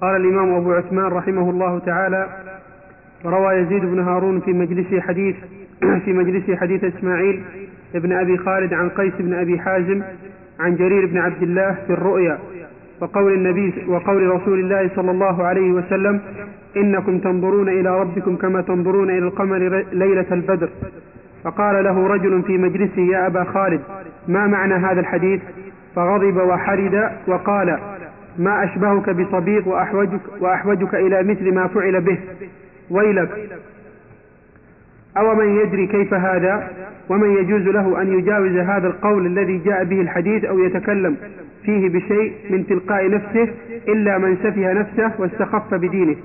[0.00, 2.28] قال الإمام أبو عثمان رحمه الله تعالى
[3.24, 5.36] روى يزيد بن هارون في مجلس حديث
[6.04, 7.42] في مجلس حديث إسماعيل
[7.94, 10.02] ابن أبي خالد عن قيس بن أبي حازم
[10.60, 12.38] عن جرير بن عبد الله في الرؤيا
[13.00, 16.20] وقول النبي وقول رسول الله صلى الله عليه وسلم
[16.76, 20.68] إنكم تنظرون إلى ربكم كما تنظرون إلى القمر ليلة البدر.
[21.44, 23.80] فقال له رجل في مجلسه يا أبا خالد
[24.28, 25.40] ما معنى هذا الحديث؟
[25.96, 27.78] فغضب وحرد وقال
[28.38, 32.18] ما أشبهك بصبيغ وأحوجك, وأحوجك إلى مثل ما فعل به.
[32.90, 33.50] ويلك.
[35.16, 36.68] أو من يدري كيف هذا؟
[37.08, 41.16] ومن يجوز له أن يجاوز هذا القول الذي جاء به الحديث أو يتكلم
[41.64, 43.48] فيه بشيء من تلقاء نفسه
[43.88, 46.16] إلا من سفه نفسه واستخف بدينه.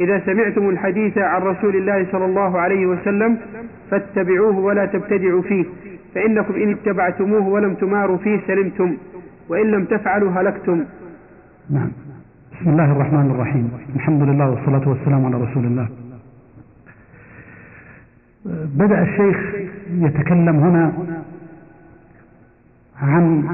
[0.00, 3.38] إذا سمعتم الحديث عن رسول الله صلى الله عليه وسلم
[3.90, 5.64] فاتبعوه ولا تبتدعوا فيه
[6.14, 8.96] فإنكم إن اتبعتموه ولم تماروا فيه سلمتم
[9.48, 10.84] وإن لم تفعلوا هلكتم.
[11.70, 11.90] نعم.
[12.52, 13.70] بسم الله الرحمن الرحيم.
[13.96, 15.88] الحمد لله والصلاة والسلام على رسول الله.
[18.64, 19.54] بدأ الشيخ
[19.90, 20.92] يتكلم هنا
[23.02, 23.44] عن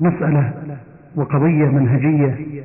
[0.00, 0.52] مسألة
[1.16, 2.64] وقضية منهجية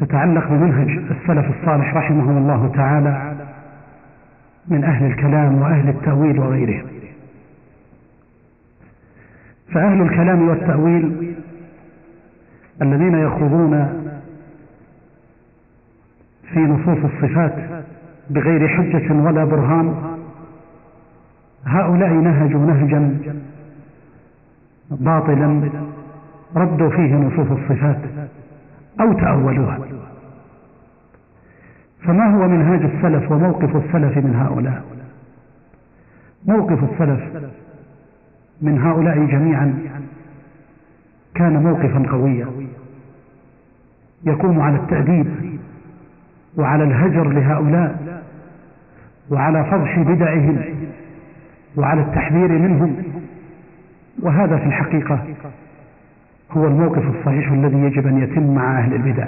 [0.00, 3.34] تتعلق بمنهج السلف الصالح رحمهم الله تعالى
[4.68, 6.86] من أهل الكلام وأهل التأويل وغيرهم
[9.72, 11.34] فأهل الكلام والتأويل
[12.82, 14.02] الذين يخوضون
[16.52, 17.84] في نصوص الصفات
[18.30, 19.94] بغير حجة ولا برهان
[21.66, 23.18] هؤلاء نهجوا نهجا
[24.90, 25.70] باطلا
[26.56, 28.00] ردوا فيه نصوص الصفات
[29.00, 29.78] أو تأولوها.
[32.02, 34.84] فما هو منهاج السلف وموقف السلف من هؤلاء؟
[36.46, 37.20] موقف السلف
[38.62, 39.78] من هؤلاء جميعا
[41.34, 42.46] كان موقفا قويا.
[44.26, 45.26] يقوم على التأديب
[46.56, 48.22] وعلى الهجر لهؤلاء
[49.30, 50.58] وعلى فضح بدعهم
[51.76, 52.96] وعلى التحذير منهم.
[54.22, 55.24] وهذا في الحقيقة
[56.50, 59.26] هو الموقف الصحيح الذي يجب أن يتم مع أهل البدع.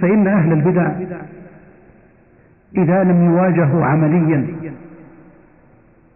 [0.00, 0.90] فإن أهل البدع
[2.76, 4.46] إذا لم يواجهوا عمليا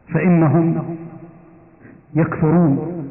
[0.09, 0.97] فإنهم
[2.15, 3.11] يكثرون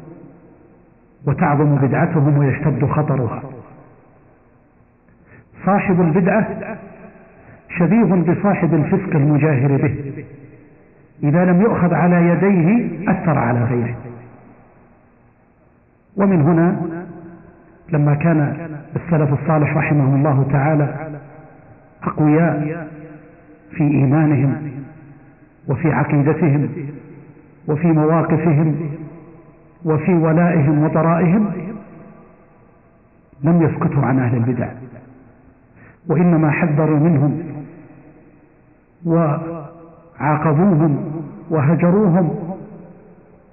[1.26, 3.42] وتعظم بدعتهم ويشتد خطرها.
[5.66, 6.76] صاحب البدعة
[7.78, 10.24] شبيه بصاحب الفسق المجاهر به.
[11.22, 13.96] إذا لم يؤخذ على يديه أثر على غيره.
[16.16, 16.76] ومن هنا
[17.92, 21.10] لما كان السلف الصالح رحمه الله تعالى
[22.02, 22.88] أقوياء
[23.70, 24.70] في إيمانهم
[25.68, 26.68] وفي عقيدتهم
[27.68, 28.76] وفي مواقفهم
[29.84, 31.50] وفي ولائهم وطرائهم
[33.44, 34.68] لم يسكتوا عن أهل البدع.
[36.10, 37.42] وإنما حذروا منهم
[39.04, 41.12] وعاقبوهم
[41.50, 42.38] وهجروهم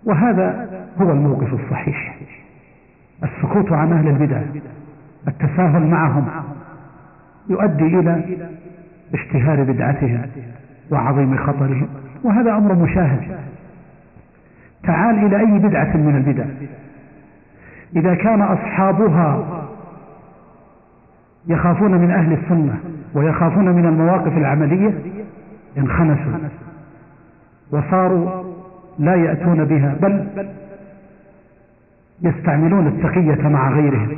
[0.05, 0.69] وهذا
[1.01, 2.17] هو الموقف الصحيح.
[3.23, 4.41] السكوت عن أهل البدع
[5.27, 6.27] التساهل معهم
[7.49, 8.37] يؤدي إلى
[9.13, 10.21] اشتهار بدعتهم
[10.91, 11.87] وعظيم خطرهم
[12.23, 13.37] وهذا أمر مشاهد.
[14.83, 16.45] تعال إلى أي بدعة من البدع؟
[17.95, 19.66] إذا كان أصحابها
[21.47, 22.79] يخافون من أهل السنة
[23.13, 24.93] ويخافون من المواقف العملية
[25.77, 26.33] انخنسوا
[27.71, 28.43] وصاروا
[28.99, 30.27] لا يأتون بها بل
[32.21, 34.09] يستعملون التقية مع غيرهم.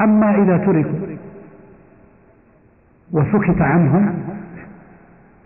[0.00, 0.98] أما إذا تركوا
[3.12, 4.14] وسكت عنهم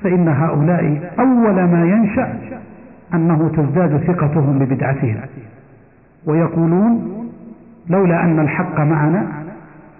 [0.03, 2.39] فإن هؤلاء أول ما ينشأ
[3.15, 5.21] أنه تزداد ثقتهم ببدعتهم
[6.27, 7.13] ويقولون
[7.89, 9.46] لولا أن الحق معنا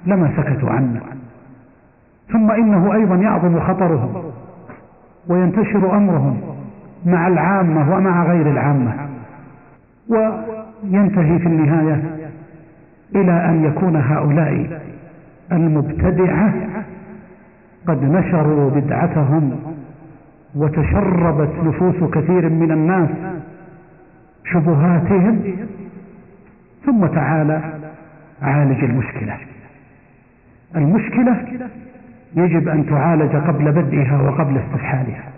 [0.07, 1.01] لما سكتوا عنا
[2.33, 4.23] ثم إنه أيضا يعظم خطرهم
[5.29, 6.41] وينتشر أمرهم
[7.07, 8.93] مع العامة ومع غير العامة
[10.09, 12.03] وينتهي في النهاية
[13.15, 14.81] إلى أن يكون هؤلاء
[15.53, 16.55] المبتدعة
[17.87, 19.57] قد نشروا بدعتهم
[20.55, 23.09] وتشربت نفوس كثير من الناس
[24.45, 25.41] شبهاتهم.
[26.87, 27.61] ثم تعالى
[28.43, 29.37] عالج المشكلة.
[30.77, 31.45] المشكلة
[32.35, 35.33] يجب أن تعالج قبل بدئها وقبل استفحالها.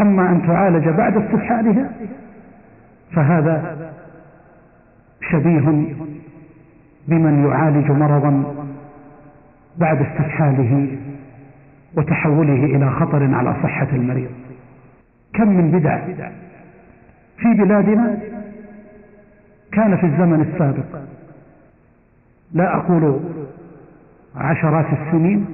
[0.00, 1.90] أما أن تعالج بعد استفحالها
[3.12, 3.76] فهذا
[5.30, 5.94] شبيه
[7.08, 8.54] بمن يعالج مرضا
[9.78, 10.98] بعد استفحاله
[11.96, 14.30] وتحوله إلى خطر على صحة المريض.
[15.34, 15.98] كم من بدع
[17.38, 18.18] في بلادنا
[19.72, 21.00] كان في الزمن السابق.
[22.52, 23.20] لا أقول
[24.36, 25.46] عشرات السنين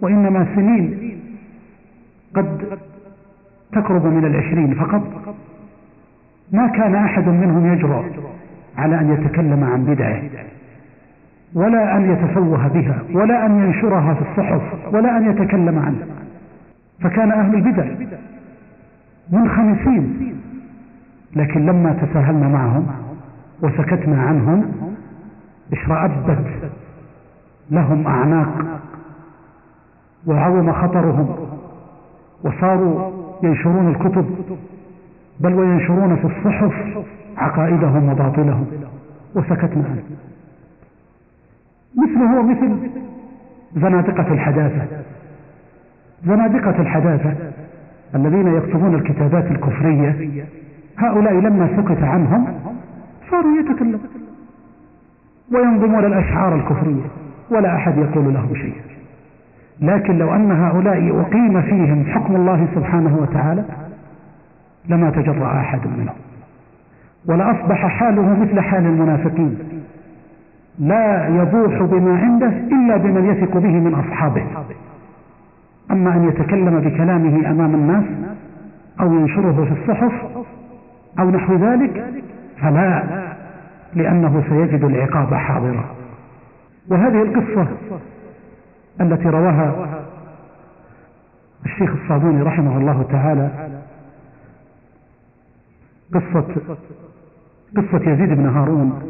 [0.00, 1.18] وإنما سنين
[2.34, 2.78] قد
[3.72, 5.02] تقرب من العشرين فقط.
[6.52, 8.04] ما كان أحد منهم يجرؤ
[8.78, 10.22] على أن يتكلم عن بدعه
[11.54, 16.06] ولا أن يتفوه بها ولا أن ينشرها في الصحف ولا أن يتكلم عنها
[17.00, 17.84] فكان أهل البدع
[19.32, 20.34] منخمسين
[21.36, 22.86] لكن لما تساهلنا معهم
[23.62, 24.72] وسكتنا عنهم
[25.72, 26.38] اشرأبت
[27.70, 28.80] لهم أعناق
[30.26, 31.36] وعظم خطرهم
[32.44, 33.10] وصاروا
[33.42, 34.26] ينشرون الكتب
[35.40, 36.72] بل وينشرون في الصحف
[37.36, 38.66] عقائدهم وباطلهم.
[39.34, 40.02] وسكتنا عنه
[41.96, 42.90] مثله هو مثل
[43.76, 44.86] زنادقة الحداثة.
[46.26, 47.34] زنادقة الحداثة
[48.14, 50.30] الذين يكتبون الكتابات الكفرية
[50.98, 52.46] هؤلاء لما سكت عنهم
[53.30, 54.00] صاروا يتكلمون
[55.52, 57.27] وينظمون الأشعار الكفرية.
[57.50, 58.74] ولا أحد يقول لهم شيء.
[59.80, 63.64] لكن لو أن هؤلاء أقيم فيهم حكم الله سبحانه وتعالى
[64.88, 66.14] لما تجرأ أحد منهم.
[67.26, 69.58] ولأصبح حاله مثل حال المنافقين.
[70.78, 74.44] لا يبوح بما عنده إلا بمن يثق به من أصحابه.
[75.90, 78.04] أما أن يتكلم بكلامه أمام الناس
[79.00, 80.12] أو ينشره في الصحف
[81.18, 82.04] أو نحو ذلك
[82.60, 83.02] فلا
[83.94, 85.97] لأنه سيجد العقاب حاضرا.
[86.90, 87.66] وهذه القصة
[89.00, 89.74] التي رواها
[91.66, 93.50] الشيخ الصابوني رحمه الله تعالى
[96.14, 96.44] قصة
[97.76, 99.02] قصة يزيد بن هارون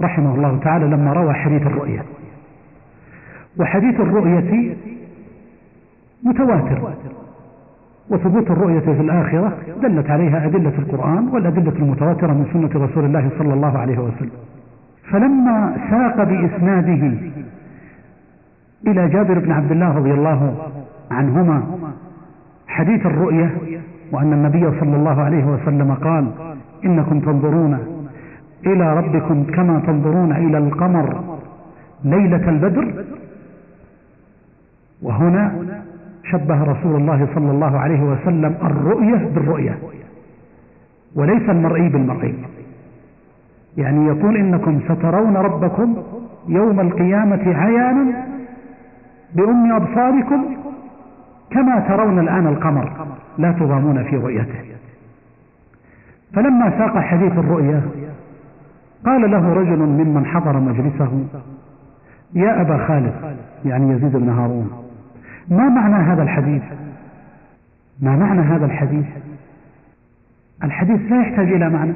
[0.00, 2.04] رحمه الله تعالى لما روى حديث الرؤية.
[3.58, 4.76] وحديث الرؤية
[6.22, 6.94] متواتر
[8.10, 13.54] وثبوت الرؤية في الآخرة دلت عليها أدلة القرآن والأدلة المتواترة من سنة رسول الله صلى
[13.54, 14.55] الله عليه وسلم.
[15.10, 17.18] فلما ساق بإسناده
[18.86, 20.70] إلى جابر بن عبد الله رضي الله
[21.10, 21.62] عنهما
[22.68, 23.56] حديث الرؤية
[24.12, 26.30] وأن النبي صلى الله عليه وسلم قال
[26.84, 27.78] إنكم تنظرون
[28.66, 31.38] إلى ربكم كما تنظرون إلى القمر
[32.04, 33.04] ليلة البدر.
[35.02, 35.54] وهنا
[36.30, 39.78] شبه رسول الله صلى الله عليه وسلم الرؤية بالرؤية
[41.16, 42.34] وليس المرئي بالمرئي
[43.76, 45.96] يعني يقول إنكم سترون ربكم
[46.48, 48.26] يوم القيامة عيانا
[49.34, 50.44] بأم أبصاركم
[51.50, 53.06] كما ترون الآن القمر
[53.38, 54.60] لا تضامون في رؤيته.
[56.32, 57.82] فلما ساق حديث الرؤيا
[59.06, 61.26] قال له رجل ممن حضر مجلسه
[62.34, 64.70] يا أبا خالد يعني يزيد بن هارون
[65.48, 66.62] ما معنى هذا الحديث؟
[68.02, 69.06] ما معنى هذا الحديث؟
[70.64, 71.92] الحديث لا يحتاج إلى معنى.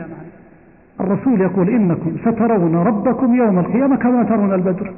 [1.01, 4.93] الرسول يقول إنكم سترون ربكم يوم القيامة كما ترون البدر.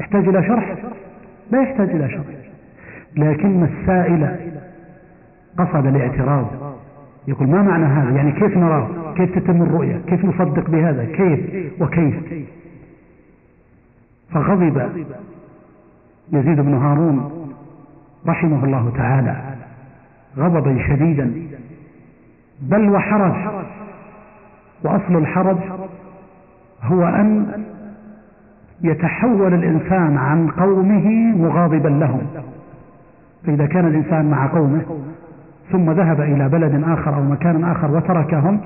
[0.00, 0.76] يحتاج إلى شرح؟
[1.50, 2.24] لا يحتاج إلى شرح.
[3.16, 4.36] لكن السائل
[5.58, 6.46] قصد الاعتراض.
[7.28, 11.40] يقول ما معنى هذا؟ يعني كيف نراه؟ كيف تتم الرؤية؟ كيف نصدق بهذا؟ كيف
[11.82, 12.14] وكيف؟
[14.30, 14.82] فغضب
[16.32, 17.30] يزيد بن هارون
[18.26, 19.36] رحمه الله تعالى.
[20.38, 21.32] غضبا شديدا.
[22.62, 23.34] بل وحرج.
[24.84, 25.56] وأصل الحرج
[26.82, 27.46] هو أن
[28.82, 32.20] يتحول الإنسان عن قومه مغاضبا لهم.
[33.46, 34.82] فإذا كان الإنسان مع قومه
[35.72, 38.60] ثم ذهب إلى بلد آخر أو مكان آخر وتركهم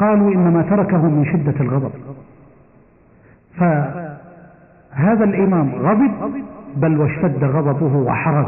[0.00, 1.90] قالوا إنما تركهم من شدة الغضب.
[3.56, 6.10] فهذا الإمام غضب
[6.76, 8.46] بل واشتد غضبه وحرج.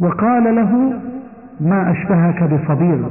[0.00, 0.92] وقال له
[1.60, 3.08] ما أشبهك بصبيغ؟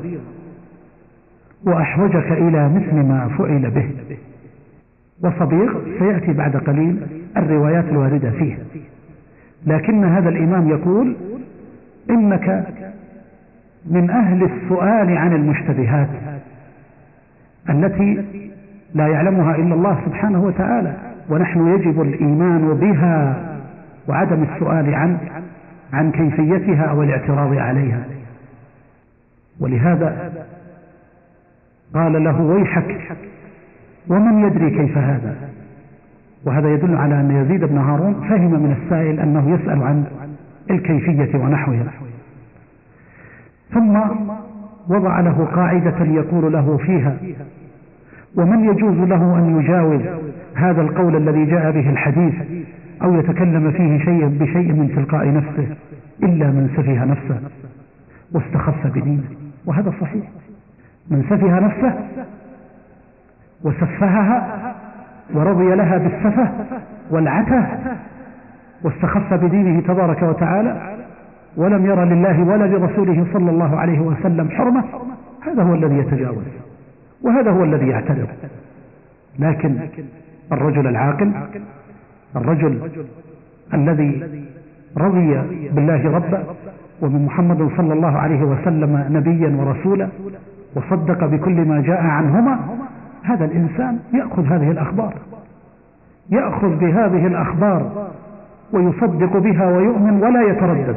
[1.65, 3.89] وأحوجك إلى مثل ما فعل به.
[5.23, 7.01] وصبيغ سيأتي بعد قليل
[7.37, 8.57] الروايات الواردة فيه.
[9.65, 11.15] لكن هذا الإمام يقول
[12.09, 12.67] إنك
[13.85, 16.07] من أهل السؤال عن المشتبهات
[17.69, 18.25] التي
[18.93, 20.93] لا يعلمها إلا الله سبحانه وتعالى
[21.29, 23.45] ونحن يجب الإيمان بها
[24.07, 25.17] وعدم السؤال عن
[25.93, 28.03] عن كيفيتها أو الاعتراض عليها.
[29.59, 30.31] ولهذا
[31.95, 33.17] قال له ويحك
[34.07, 35.35] ومن يدري كيف هذا؟
[36.45, 40.05] وهذا يدل على أن يزيد بن هارون فهم من السائل أنه يسأل عن
[40.71, 41.91] الكيفية ونحوها.
[43.73, 43.97] ثم
[44.89, 47.17] وضع له قاعدة يقول له فيها
[48.35, 50.01] ومن يجوز له أن يجاوز
[50.55, 52.33] هذا القول الذي جاء به الحديث
[53.03, 55.75] أو يتكلم فيه شيئا بشيء من تلقاء نفسه
[56.23, 57.39] إلا من سفه نفسه
[58.31, 59.23] واستخف بدينه؟
[59.65, 60.23] وهذا صحيح.
[61.09, 61.93] من سفه نفسه
[63.63, 64.73] وسفهها
[65.33, 66.49] ورضي لها بالسفة
[67.09, 67.65] والعته
[68.83, 70.95] واستخف بدينه تبارك وتعالى
[71.57, 74.83] ولم ير لله ولا لرسوله صلى الله عليه وسلم حرمة.
[75.41, 76.43] هذا هو الذي يتجاوز
[77.21, 78.27] وهذا هو الذي يعتذر
[79.39, 79.77] لكن
[80.51, 81.31] الرجل العاقل
[82.35, 82.91] الرجل
[83.73, 84.27] الذي
[84.97, 86.43] رضي بالله ربا
[87.01, 90.07] ومن محمد صلى الله عليه وسلم نبيا ورسولا
[90.75, 92.59] وصدق بكل ما جاء عنهما
[93.23, 95.13] هذا الإنسان يأخذ هذه الأخبار.
[96.29, 98.11] يأخذ بهذه الأخبار
[98.73, 100.95] ويصدق بها ويؤمن ولا يتردد.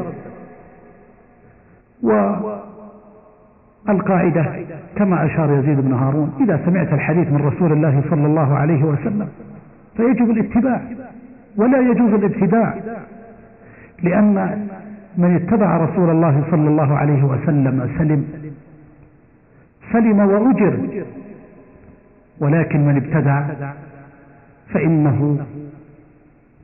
[3.87, 4.47] والقاعدة
[4.97, 9.29] كما أشار يزيد بن هارون إذا سمعت الحديث من رسول الله صلى الله عليه وسلم
[9.97, 10.81] فيجب الاتباع
[11.57, 12.75] ولا يجوز الابتداع
[14.03, 14.67] لأن
[15.19, 18.25] من اتبع رسول الله صلى الله عليه وسلم سلم
[19.92, 21.04] سلم وأجر.
[22.40, 23.42] ولكن من ابتدع
[24.68, 25.38] فإنه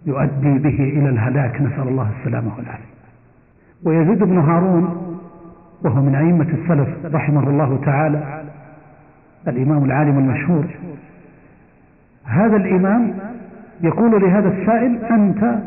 [0.07, 1.61] يؤدي به إلى الهلاك.
[1.61, 2.95] نسأل الله السلامة والعافية.
[3.85, 5.17] ويزيد بن هارون
[5.85, 8.45] وهو من أئمة السلف رحمه الله تعالى
[9.49, 10.65] الإمام العالم المشهور.
[12.25, 13.15] هذا الإمام
[13.81, 15.59] يقول لهذا السائل أنت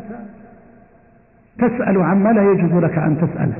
[1.58, 3.56] تسأل عما لا يجوز لك أن تسأله.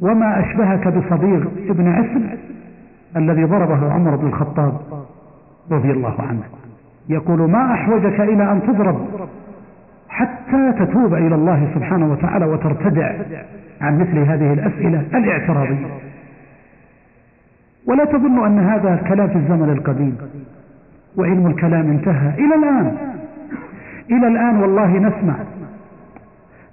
[0.00, 2.38] وما أشبهك بصديق ابن عسل
[3.16, 4.80] الذي ضربه عمر بن الخطاب
[5.70, 6.42] رضي الله عنه.
[7.08, 9.06] يقول ما أحوجك إلى أن تضرب
[10.08, 13.12] حتى تتوب إلى الله سبحانه وتعالى وترتدع
[13.80, 15.86] عن مثل هذه الأسئلة الاعتراضية.
[17.86, 20.18] ولا تظن أن هذا كلام في الزمن القديم
[21.16, 22.44] وعلم الكلام انتهى.
[22.44, 22.96] إلى الآن
[24.10, 25.34] إلى الآن والله نسمع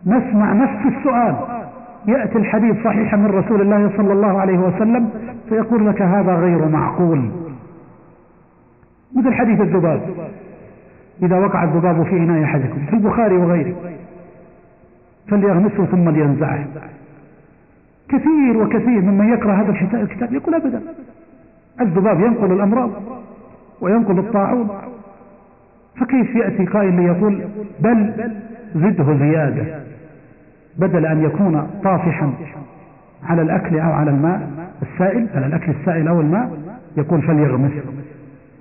[0.06, 1.63] نسمع نفس السؤال.
[2.08, 5.10] يأتي الحديث صحيحا من رسول الله صلى الله عليه وسلم
[5.50, 7.30] فيقول لك هذا غير معقول.
[9.16, 10.02] مثل حديث الذباب.
[11.24, 13.76] إذا وقع الذباب في إناء أحدكم في البخاري وغيره
[15.28, 16.66] فليغمسه ثم لينزعه.
[18.10, 20.82] كثير وكثير ممن يقرأ هذا الكتاب يقول أبدا.
[21.82, 22.90] الذباب ينقل الأمراض
[23.82, 24.68] وينقل الطاعون.
[25.96, 27.42] فكيف يأتي قائل ليقول
[27.80, 28.14] بل
[28.76, 29.93] زده زيادة؟
[30.78, 32.34] بدل أن يكون طافحا
[33.24, 34.50] على الأكل أو على الماء
[34.82, 36.52] السائل على الأكل السائل أو الماء
[36.98, 37.72] يقول فليغمس.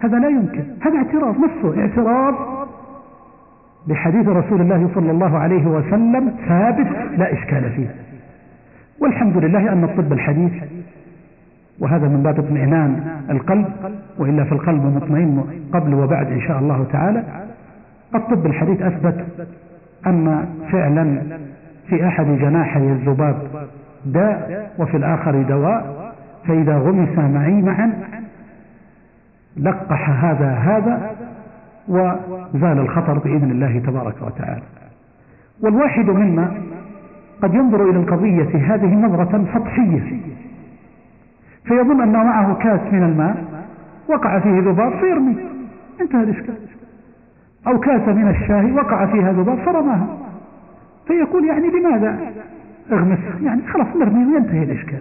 [0.01, 0.63] هذا لا يمكن.
[0.81, 2.35] هذا اعتراض نفسه اعتراض
[3.87, 6.87] بحديث رسول الله صلى الله عليه وسلم ثابت
[7.19, 7.95] لا إشكال فيه.
[9.01, 10.53] والحمد لله أن الطب الحديث
[11.81, 13.01] وهذا من باب اطمئنان
[13.31, 13.67] القلب
[14.19, 17.25] وإلا في القلب مطمئن قبل وبعد إن شاء الله تعالى.
[18.15, 19.25] الطب الحديث أثبت
[20.07, 21.23] أن فعلا
[21.89, 23.37] في أحد جناحي الذباب
[24.05, 26.13] داء وفي الآخر دواء
[26.47, 27.93] فإذا غمس معي معا
[29.57, 31.11] لقح هذا هذا
[31.89, 34.63] وزال الخطر بإذن الله تبارك وتعالى.
[35.63, 36.53] والواحد منا
[37.43, 40.21] قد ينظر إلى القضية هذه نظرة سطحية
[41.65, 43.45] فيظن أن معه كاس من الماء
[44.09, 45.37] وقع فيه ذباب فيرمي.
[46.01, 46.55] انتهى الإشكال.
[47.67, 50.07] أو كاس من الشاي وقع فيها ذباب فرماها.
[51.07, 52.33] فيقول يعني لماذا؟
[52.93, 53.19] أغمس.
[53.43, 55.01] يعني خلاص نرمي وينتهي الإشكال.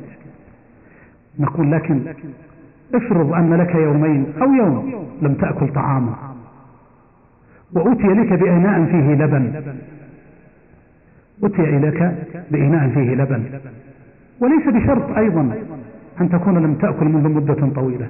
[1.39, 2.01] نقول لكن
[2.95, 6.13] افرض أن لك يومين أو يوم لم تأكل طعاما
[7.73, 9.73] وأتي لك بإناء فيه لبن.
[11.43, 12.11] أتي إليك
[12.51, 13.43] بإناء فيه لبن.
[14.39, 15.53] وليس بشرط أيضا
[16.21, 18.07] أن تكون لم تأكل منذ مدة طويلة.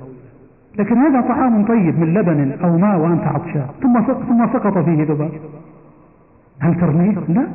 [0.80, 5.32] لكن هذا طعام طيب من لبن أو ماء وأنت عطشان ثم ثم سقط فيه ذباب.
[6.62, 7.48] هل ترميه؟ لا.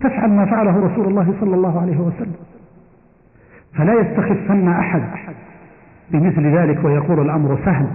[0.00, 2.34] تفعل ما فعله رسول الله صلى الله عليه وسلم.
[3.74, 5.02] فلا يستخفن أحد
[6.10, 7.86] بمثل ذلك ويقول الأمر سهل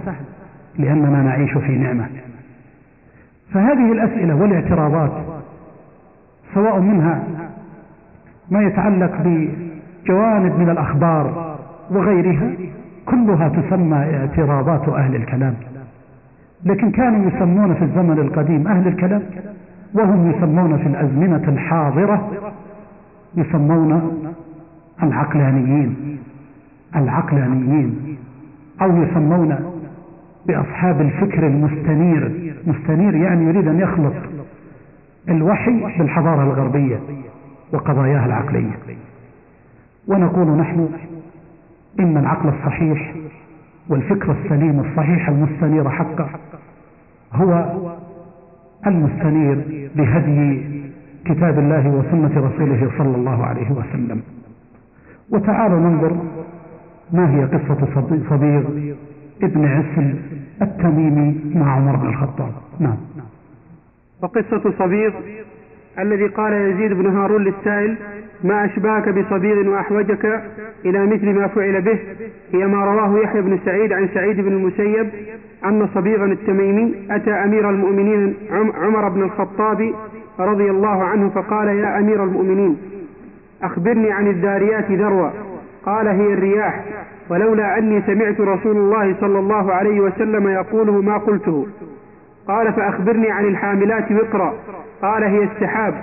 [0.78, 2.08] لأننا نعيش في نعمة.
[3.52, 5.12] فهذه الأسئلة والاعتراضات
[6.54, 7.24] سواء منها
[8.50, 11.56] ما يتعلق بجوانب من الأخبار
[11.90, 12.50] وغيرها
[13.06, 15.54] كلها تسمى اعتراضات أهل الكلام.
[16.64, 19.22] لكن كانوا يسمون في الزمن القديم أهل الكلام
[19.94, 22.30] وهم يسمون في الأزمنة الحاضرة
[23.36, 24.12] يسمون
[25.02, 26.18] العقلانيين
[26.96, 28.18] العقلانيين
[28.82, 29.56] أو يسمون
[30.46, 32.54] بأصحاب الفكر المستنير.
[32.66, 34.14] مستنير يعني يريد أن يخلط
[35.28, 37.00] الوحي بالحضارة الغربية
[37.72, 38.78] وقضاياها العقلية.
[40.08, 40.88] ونقول نحن
[42.00, 43.14] إن العقل الصحيح
[43.88, 46.28] والفكر السليم الصحيح المستنير حقا
[47.32, 47.72] هو
[48.86, 50.62] المستنير بهدي
[51.24, 54.22] كتاب الله وسنة رسوله صلى الله عليه وسلم.
[55.30, 56.16] وتعالوا ننظر
[57.12, 57.88] ما هي قصة
[58.30, 58.62] صبيغ
[59.42, 60.14] ابن عسل
[60.62, 62.52] التميمي مع عمر بن الخطاب.
[62.80, 62.96] نعم.
[64.22, 65.12] وقصة صبيغ
[65.98, 67.96] الذي قال يزيد بن هارون للسائل
[68.44, 70.42] ما أشبهك بصبيغ وأحوجك
[70.84, 71.98] إلى مثل ما فعل به؟
[72.52, 75.08] هي ما رواه يحيى بن سعيد عن سعيد بن المسيب
[75.64, 78.34] أن صبيغا التميمي أتى أمير المؤمنين
[78.82, 79.94] عمر بن الخطاب
[80.38, 82.76] رضي الله عنه فقال يا أمير المؤمنين
[83.62, 85.32] أخبرني عن الذاريات ذروة.
[85.86, 86.84] قال هي الرياح
[87.30, 91.66] ولولا أني سمعت رسول الله صلى الله عليه وسلم يقوله ما قلته.
[92.48, 94.54] قال فأخبرني عن الحاملات وقرا.
[95.02, 95.94] قال هي السحاب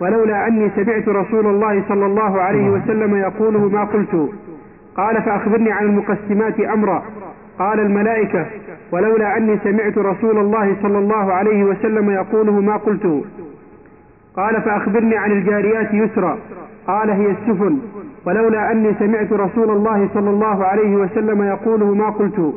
[0.00, 4.28] ولولا أني سمعت رسول الله صلى الله عليه وسلم يقوله ما قلته
[4.96, 7.02] قال فأخبرني عن المقسمات أمرا.
[7.58, 8.46] قال الملائكة
[8.92, 13.24] ولولا أني سمعت رسول الله صلى الله عليه وسلم يقوله ما قلته
[14.36, 16.38] قال فأخبرني عن الجاريات يسرا.
[16.86, 17.78] قال هي السفن
[18.26, 22.54] ولولا أني سمعت رسول الله صلى الله عليه وسلم يقوله ما قلته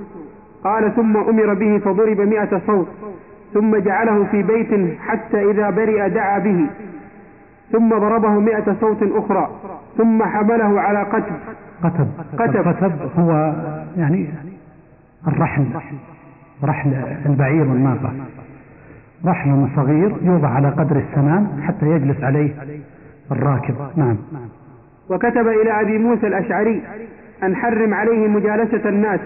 [0.63, 2.88] قال ثم أمر به فضرب مئة صوت.
[3.58, 6.66] ثم جعله في بيت حتى إذا برئ دعا به.
[7.72, 9.50] ثم ضربه مئة صوت أخرى.
[9.98, 11.36] ثم حمله على قتب.
[11.84, 12.08] قتب.
[12.38, 13.56] قتب, قتب هو
[13.98, 14.28] يعني
[15.28, 15.66] الرحل.
[16.64, 16.94] رحل
[17.26, 18.14] البعير والناقة
[19.26, 22.50] رحل صغير يوضع على قدر السنام حتى يجلس عليه
[23.32, 23.76] الراكب.
[23.96, 24.18] نعم.
[25.10, 26.82] وكتب إلى أبي موسى الأشعري
[27.44, 29.20] أن حرم عليه مجالسة الناس.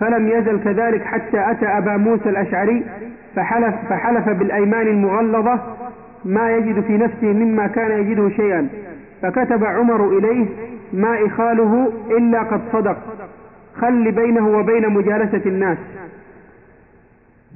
[0.00, 2.84] فلم يزل كذلك حتى أتى أبا موسى الأشعري
[3.36, 5.60] فحلف, فحلف بالأيمان المغلظة
[6.24, 8.68] ما يجد في نفسه مما كان يجده شيئا.
[9.22, 10.46] فكتب عمر إليه
[10.92, 12.96] ما إخاله إلا قد صدق.
[13.80, 15.78] خل بينه وبين مجالسة الناس.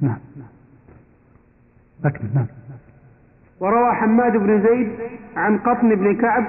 [0.01, 0.17] نعم.
[2.05, 2.29] أكمل.
[2.35, 2.45] نعم.
[3.59, 4.89] وروى حماد بن زيد
[5.35, 6.45] عن قطن بن كعب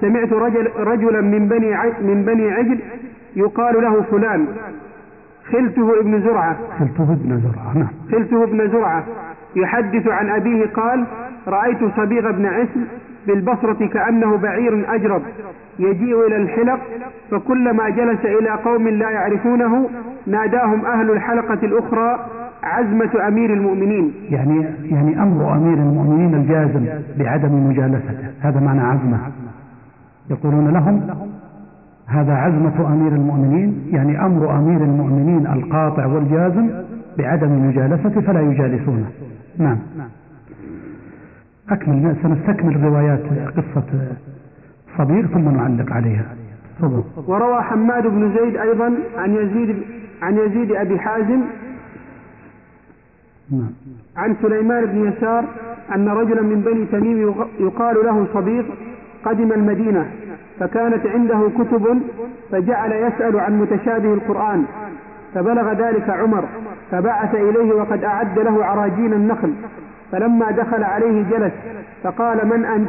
[0.00, 2.78] سمعت رجل رجلا من بني من بني عجل
[3.36, 4.46] يقال له فلان.
[5.52, 6.56] خلته ابن زرعة.
[6.78, 7.88] خلته ابن زرعة نعم.
[8.12, 9.04] خلته ابن زرعة.
[9.56, 11.04] يحدث عن أبيه قال
[11.48, 12.86] رأيت صبيغ بن عسل
[13.26, 15.22] بالبصرة كأنه بعير أجرب
[15.78, 16.80] يجيء إلى الحلق
[17.30, 19.88] فكلما جلس إلى قوم لا يعرفونه
[20.26, 22.26] ناداهم أهل الحلقة الأخرى
[22.62, 24.12] عزمة أمير المؤمنين.
[24.30, 26.86] يعني يعني أمر أمير المؤمنين الجازم
[27.18, 28.30] بعدم مجالسته.
[28.40, 29.18] هذا معنى عزمة.
[30.30, 31.00] يقولون لهم
[32.08, 36.70] هذا عزمة أمير المؤمنين يعني أمر أمير المؤمنين القاطع والجازم
[37.18, 39.10] بعدم مجالسته فلا يجالسونه
[39.58, 39.78] نعم.
[41.70, 43.22] أكمل سنستكمل روايات
[43.56, 43.84] قصة
[44.98, 46.24] صبيغ ثم نعلق عليها.
[46.78, 47.04] تفضل.
[47.26, 49.76] وروى حماد بن زيد أيضا عن يزيد
[50.22, 51.40] عن يزيد أبي حازم
[53.50, 53.70] نعم.
[54.16, 55.44] عن سليمان بن يسار
[55.94, 58.64] أن رجلا من بني تميم يقال له صبيغ
[59.24, 60.06] قدم المدينة.
[60.60, 62.02] فكانت عنده كتب
[62.52, 64.64] فجعل يسأل عن متشابه القرآن
[65.34, 66.44] فبلغ ذلك عمر
[66.90, 69.52] فبعث إليه وقد أعد له عراجين النخل
[70.12, 71.52] فلما دخل عليه جلس
[72.02, 72.88] فقال من أنت؟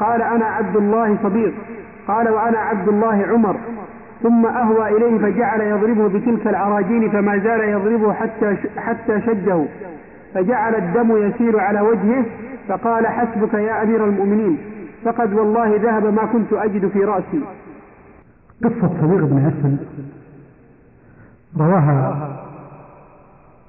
[0.00, 1.50] قال أنا عبد الله صبيغ
[2.08, 3.56] قال وأنا عبد الله عمر
[4.22, 9.64] ثم أهوى إليه فجعل يضربه بتلك العراجين فما زال يضربه حتى حتى شجه
[10.34, 12.24] فجعل الدم يسير على وجهه
[12.68, 14.58] فقال حسبك يا أمير المؤمنين.
[15.06, 17.40] فقد والله ذهب ما كنت أجد في رأسي.
[18.64, 19.76] قصة صديق بن هسل
[21.58, 22.28] رواها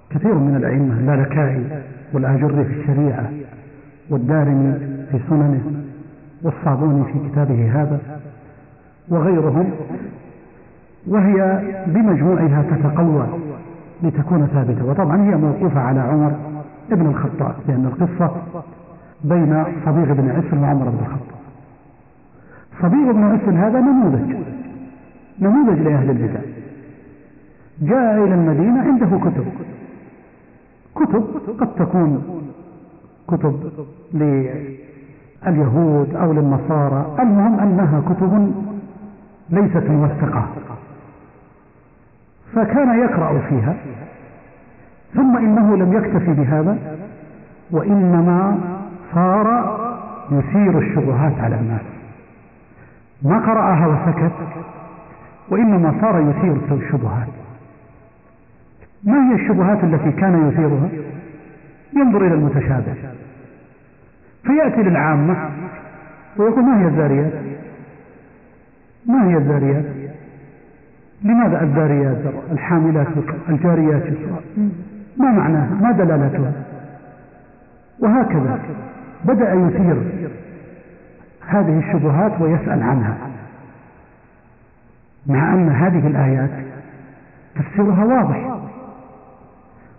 [0.09, 3.29] كثير من الأئمة اللالكائي والآجري في الشريعة
[4.09, 4.73] والدارمي
[5.11, 5.83] في سننه
[6.43, 7.99] والصابوني في كتابه هذا
[9.09, 9.71] وغيرهم
[11.07, 13.27] وهي بمجموعها تتقوى
[14.03, 14.85] لتكون ثابتة.
[14.85, 16.31] وطبعا هي موقوفة على عمر
[16.91, 18.35] ابن الخطاب لأن القصة
[19.23, 21.37] بين صبيغ بن عسل وعمر بن الخطاب.
[22.81, 24.35] صبيغ بن عسل هذا نموذج
[25.39, 26.39] نموذج لأهل البدع.
[27.81, 29.45] جاء إلى المدينة عنده كتب.
[30.95, 31.25] كتب
[31.59, 32.41] قد تكون
[33.27, 33.71] كتب
[34.13, 38.51] لليهود أو للنصارى المهم أنها كتب
[39.49, 40.47] ليست موثقة.
[42.53, 43.75] فكان يقرأ فيها
[45.13, 46.77] ثم إنه لم يكتفي بهذا
[47.71, 48.57] وإنما
[49.13, 49.77] صار
[50.31, 51.81] يثير الشبهات على الناس.
[53.21, 54.31] ما قرأها وسكت
[55.49, 57.27] وإنما صار يثير الشبهات.
[59.03, 60.89] ما هي الشبهات التي كان يثيرها؟
[61.93, 62.95] ينظر إلى المتشابه.
[64.43, 65.49] فيأتي للعامة
[66.37, 67.33] ويقول ما هي الذاريات
[69.05, 69.85] ما هي الذاريات
[71.23, 72.17] لماذا الذاريات؟
[72.51, 73.07] الحاملات
[73.49, 74.03] الجاريات؟
[75.17, 76.51] ما معناها؟ ما دلالتها؟
[77.99, 78.59] وهكذا.
[79.23, 79.97] بدأ يثير
[81.47, 83.17] هذه الشبهات ويسأل عنها.
[85.27, 86.49] مع أن هذه الآيات
[87.55, 88.57] تفسيرها واضح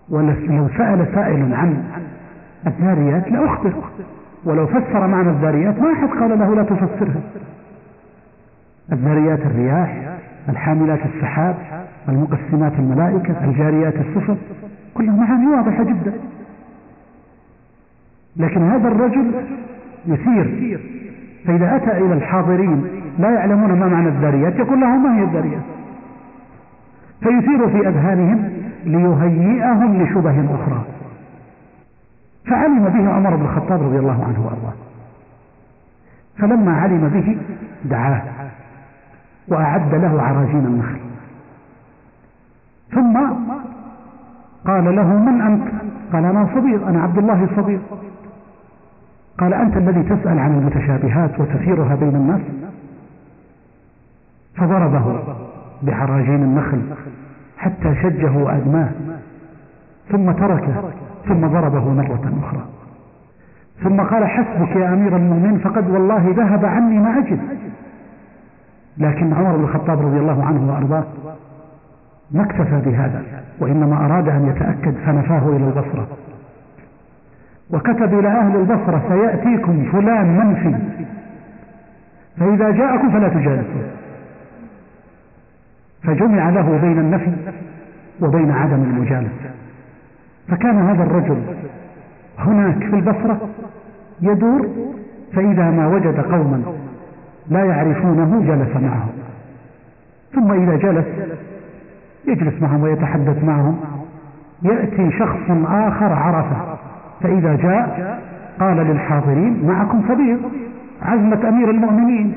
[0.08, 1.84] ولو سأل سائل عن
[2.66, 3.72] الذاريات لأخبر
[4.44, 7.20] ولو فسر معنى الذاريات ما أحد قال له لا تفسرها.
[8.92, 11.56] الذاريات الرياح الحاملات السحاب
[12.08, 14.36] المقسمات الملائكة الجاريات السفن
[14.94, 16.12] كلها معاني واضحة جدا.
[18.38, 19.30] لكن هذا الرجل
[20.06, 20.80] يثير.
[21.46, 22.84] فإذا أتى إلى الحاضرين
[23.18, 25.62] لا يعلمون ما معنى الذاريات يقول لهم ما هي الذاريات
[27.20, 28.50] فيثير في أذهانهم
[28.84, 30.84] ليهيئهم لشبه أخرى.
[32.46, 34.74] فعلم به عمر بن الخطاب رضي الله عنه وأرضاه.
[36.38, 37.38] فلما علم به
[37.84, 38.22] دعاه
[39.48, 40.98] وأعد له عراجين النخل.
[42.90, 43.16] ثم
[44.66, 45.68] قال له من أنت؟
[46.12, 47.78] قال أنا صبيغ أنا عبد الله الصبيغ
[49.38, 52.40] قال أنت الذي تسأل عن المتشابهات وتثيرها بين الناس؟
[54.54, 55.20] فضربه
[55.82, 56.82] بعراجين النخل
[57.58, 58.88] حتى شجه وأدماه
[60.10, 60.92] ثم تركه
[61.28, 62.64] ثم ضربه مرة أخرى.
[63.82, 67.40] ثم قال حسبك يا أمير المؤمنين فقد والله ذهب عني ما أجد.
[68.98, 71.04] لكن عمر بن الخطاب رضي الله عنه وأرضاه
[72.30, 73.22] ما اكتفى بهذا
[73.60, 76.06] وإنما أراد أن يتأكد فنفاه إلى البصرة.
[77.72, 80.74] وكتب إلى أهل البصرة سيأتيكم فلان منفي.
[82.38, 83.82] فإذا جاءكم فلا تجالسوا.
[86.02, 87.32] فجمع له بين النفي
[88.20, 89.50] وبين عدم المجالسة.
[90.48, 91.42] فكان هذا الرجل
[92.38, 93.40] هناك في البصرة
[94.22, 94.68] يدور
[95.32, 96.62] فإذا ما وجد قوما
[97.48, 99.12] لا يعرفونه جلس معهم.
[100.34, 101.06] ثم إذا جلس
[102.28, 103.80] يجلس معهم ويتحدث معهم.
[104.62, 106.78] يأتي شخص آخر عرفة.
[107.22, 108.18] فإذا جاء
[108.60, 110.36] قال للحاضرين معكم صبيغ
[111.02, 112.36] عزمة أمير المؤمنين.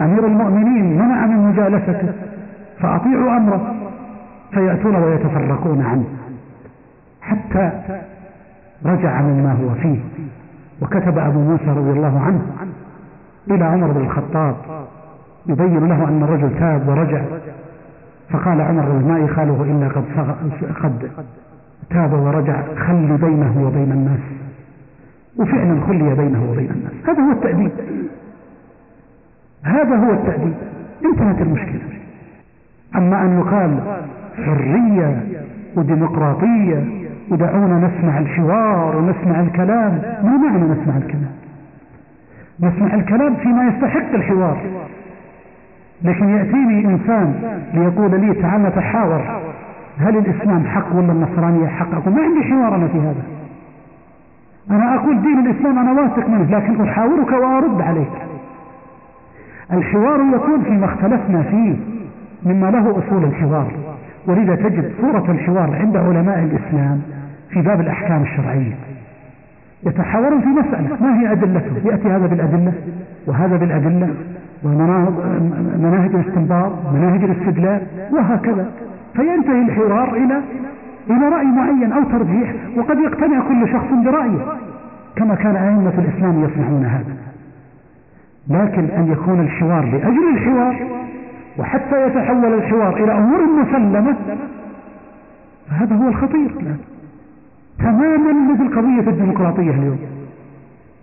[0.00, 2.12] أمير المؤمنين منع من مجالسته
[2.78, 3.74] فأطيعوا أمره
[4.52, 6.04] فيأتون ويتفرقون عنه.
[7.22, 7.70] حتى
[8.84, 9.98] رجع مما هو فيه
[10.82, 12.42] وكتب أبو موسى رضي الله عنه
[13.50, 14.56] إلى عمر بن الخطاب
[15.46, 17.22] يبين له أن الرجل تاب ورجع.
[18.30, 20.04] فقال عمر ما يخاله إلا قد,
[20.82, 21.10] قد
[21.90, 24.20] تاب ورجع خل بينه وبين الناس.
[25.36, 26.92] وفعلا خلي بينه وبين الناس.
[27.08, 27.70] هذا هو التأديب.
[29.62, 30.54] هذا هو التأديب.
[31.04, 31.80] انتهت المشكلة.
[32.96, 33.80] أما أن يقال
[34.46, 35.22] حرية
[35.76, 36.84] وديمقراطية
[37.30, 41.32] ودعونا نسمع الحوار ونسمع الكلام ما معنى نسمع الكلام؟
[42.60, 44.58] نسمع الكلام فيما يستحق الحوار.
[46.02, 49.40] لكن يأتيني إنسان ليقول لي تعال نتحاور.
[50.00, 53.22] هل الإسلام حق ولا النصرانية حق؟ أقول ما عندي حوار أنا في هذا.
[54.70, 58.12] أنا أقول دين الإسلام أنا واثق منه لكن أحاورك وأرد عليك.
[59.72, 61.76] الحوار يكون فيما اختلفنا فيه
[62.46, 63.72] مما له أصول الحوار.
[64.26, 67.02] ولذا تجد صورة الحوار عند علماء الإسلام
[67.50, 68.74] في باب الأحكام الشرعية.
[69.86, 72.72] يتحاورون في مسألة ما هي أدلته يأتي هذا بالأدلة
[73.26, 74.08] وهذا بالأدلة
[74.64, 77.80] ومناهج الاستنباط مناهج الاستدلال
[78.12, 78.70] وهكذا.
[79.18, 80.42] فينتهي الحوار إلى
[81.10, 84.46] إلى رأي معين أو ترجيح وقد يقتنع كل شخص برأيه
[85.16, 87.16] كما كان أئمة الإسلام يصنعون هذا.
[88.50, 90.86] لكن أن يكون الحوار لأجل الحوار
[91.58, 94.16] وحتى يتحول الحوار إلى أمور مسلمة
[95.70, 96.50] فهذا هو الخطير
[97.78, 99.98] تماما مثل قضية الديمقراطية اليوم.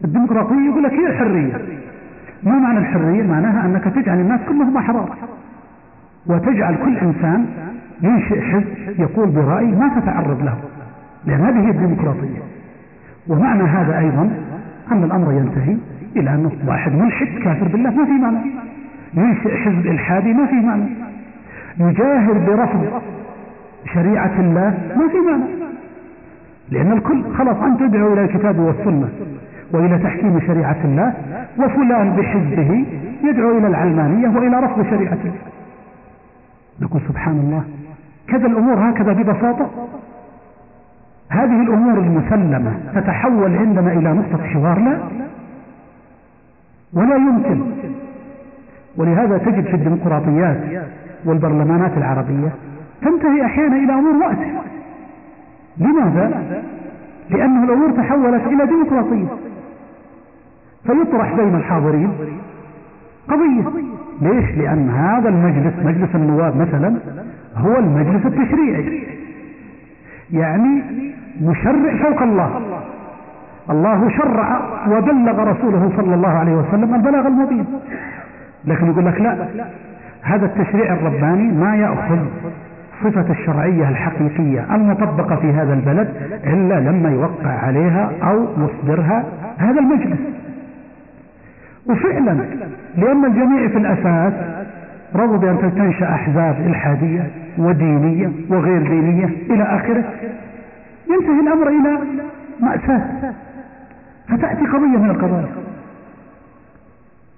[0.03, 1.53] الديمقراطية يقول لك هي الحرية.
[2.43, 5.17] ما معنى الحرية؟ معناها أنك تجعل الناس كلهم أحرار.
[6.27, 7.45] وتجعل كل إنسان
[8.01, 10.57] ينشئ حزب يقول برأي ما تتعرض له
[11.25, 12.39] لأن هذه الديمقراطية.
[13.27, 14.29] ومعنى هذا أيضا
[14.91, 15.77] أن الأمر ينتهي
[16.15, 18.37] إلى أنه واحد ملحد كافر بالله ما في معنى.
[19.13, 20.85] ينشئ حزب إلحادي ما في معنى.
[21.79, 23.01] يجاهر برفض
[23.93, 25.43] شريعة الله ما في معنى.
[26.71, 29.09] لأن الكل خلاص أنت تدعو إلى الكتاب والسنة
[29.71, 31.13] وإلى تحكيم شريعة الله
[31.57, 32.85] وفلان بحزبه
[33.23, 35.55] يدعو إلى العلمانية وإلى رفض شريعة الله.
[36.81, 37.63] نقول سبحان الله
[38.27, 39.69] كذا الأمور هكذا ببساطة.
[41.29, 44.99] هذه الأمور المسلمة تتحول عندنا إلى نقطة حوار لا
[46.93, 47.61] ولا يمكن.
[48.97, 50.85] ولهذا تجد في الديمقراطيات
[51.25, 52.49] والبرلمانات العربية
[53.01, 54.63] تنتهي أحيانا إلى أمور واسعة
[55.77, 56.43] لماذا؟
[57.29, 59.27] لأن الأمور تحولت إلى ديمقراطية.
[60.83, 62.11] فيطرح بين الحاضرين
[63.27, 63.63] قضية.
[64.21, 66.95] ليش؟ لأن هذا المجلس مجلس النواب مثلا
[67.57, 69.03] هو المجلس التشريعي.
[70.31, 70.83] يعني
[71.41, 72.61] مشرع فوق الله.
[73.69, 77.65] الله شرع وبلغ رسوله صلى الله عليه وسلم البلاغ المبين.
[78.65, 79.35] لكن يقول لك لا
[80.21, 82.19] هذا التشريع الرباني ما يأخذ
[83.03, 86.07] الصفة الشرعية الحقيقية المطبقة في هذا البلد
[86.43, 89.23] إلا لما يوقع عليها أو يصدرها
[89.57, 90.19] هذا المجلس.
[91.89, 92.37] وفعلا
[92.97, 94.33] لأن الجميع في الأساس
[95.15, 100.03] رضوا بأن تنشأ أحزاب إلحادية ودينية وغير دينية إلى آخره
[101.09, 101.99] ينتهي الأمر إلى
[102.59, 103.33] مأساة.
[104.27, 105.47] فتأتي قضية من القضايا.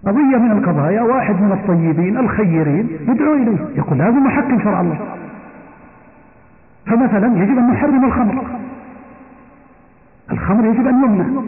[0.05, 4.99] قضية من القضايا واحد من الطيبين الخيرين يدعو إليه يقول لازم نحكم شرع الله.
[6.85, 8.43] فمثلا يجب أن نحرم الخمر.
[10.31, 11.41] الخمر يجب أن يمنع.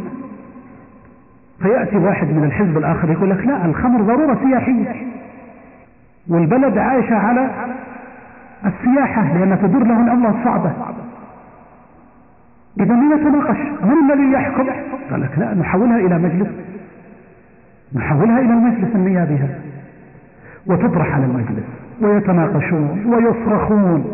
[1.61, 5.07] فيأتي واحد من الحزب الآخر يقول لك لا الخمر ضرورة سياحية.
[6.29, 7.49] والبلد عايشة على
[8.65, 10.71] السياحة لأن تدور له الأمر الصعبة
[12.79, 14.65] إذا لنتناقش من الذي يحكم؟
[15.11, 16.49] قال لك لا نحولها إلى مجلس.
[17.95, 19.59] نحولها إلى المجلس النيابي هذا.
[20.67, 21.65] وتطرح على المجلس
[22.01, 24.05] ويتناقشون ويصرخون.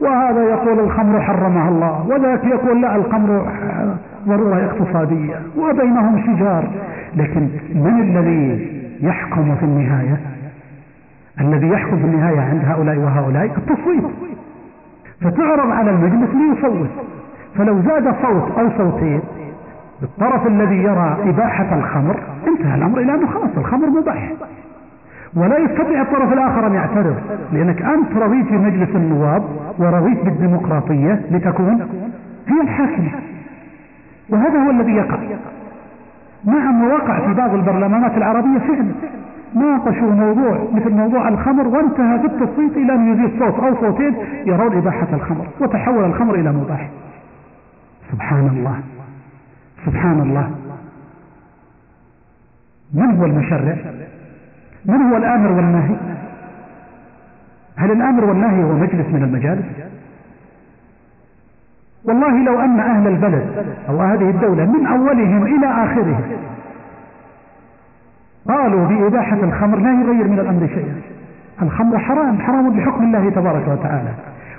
[0.00, 3.52] وهذا يقول الخمر حرمها الله وذاك يقول لا الخمر
[4.28, 6.68] ضرورة اقتصادية وبينهم شجار
[7.16, 10.20] لكن من الذي يحكم في النهاية؟
[11.40, 14.04] الذي يحكم في النهاية عند هؤلاء وهؤلاء؟ التصويت.
[15.20, 16.88] فتعرض على المجلس ليصوت.
[17.54, 19.20] فلو زاد صوت أو صوتين
[20.02, 24.32] الطرف الذي يرى إباحة الخمر انتهى الأمر إلى أنه خلاص الخمر مباح.
[25.36, 27.16] ولا يستطيع الطرف الآخر أن يعترض
[27.52, 29.42] لأنك أنت رضيت في مجلس النواب
[29.78, 31.80] ورضيت بالديمقراطية لتكون
[32.48, 33.10] هي الحاكمة
[34.30, 35.18] وهذا هو الذي يقع.
[36.44, 38.92] نعم وقع في بعض البرلمانات العربية فعلا
[39.54, 44.14] ناقشوا موضوع مثل موضوع الخمر وانتهى بالتصويت إلى أن يزيد صوت أو صوتين
[44.46, 46.90] يرون إباحة الخمر وتحول الخمر إلى مباح.
[48.12, 48.80] سبحان الله.
[49.86, 50.50] سبحان الله.
[52.94, 53.76] من هو المشرع؟
[54.84, 55.96] من هو الآمر والناهي؟
[57.76, 59.66] هل الآمر والناهي هو مجلس من المجالس؟
[62.04, 63.46] والله لو أن أهل البلد
[63.88, 66.20] أو هذه الدولة من أولهم إلى آخرهم
[68.48, 70.94] قالوا بإباحة الخمر لا يغير من الأمر شيئا.
[71.62, 74.10] الخمر حرام حرام بحكم الله تبارك وتعالى.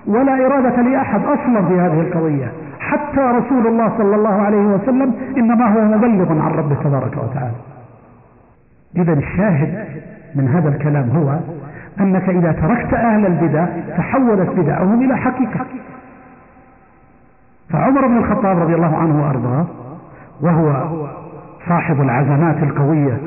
[0.08, 2.52] ولا إرادة لأحد أصلا في هذه القضية.
[2.80, 7.56] حتى رسول الله صلى الله عليه وسلم إنما هو مبلغ عن ربه تبارك وتعالى.
[8.95, 9.86] إذا الشاهد
[10.36, 11.39] من هذا الكلام هو
[11.99, 13.65] أنك إذا تركت أهل البدع
[13.97, 15.65] تحولت بدعهم إلى حقيقة.
[17.69, 19.65] فعمر بن الخطاب رضي الله عنه وأرضاه
[20.41, 20.89] وهو
[21.67, 23.17] صاحب العزمات القوية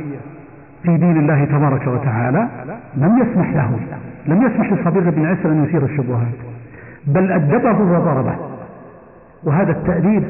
[0.83, 2.49] في دين الله تبارك وتعالى
[2.97, 3.79] لم يسمح له
[4.27, 6.35] لم يسمح للصبيغ بن عسر أن يثير الشبهات
[7.07, 8.37] بل أدبه وضربه
[9.45, 10.25] وهذا التأديب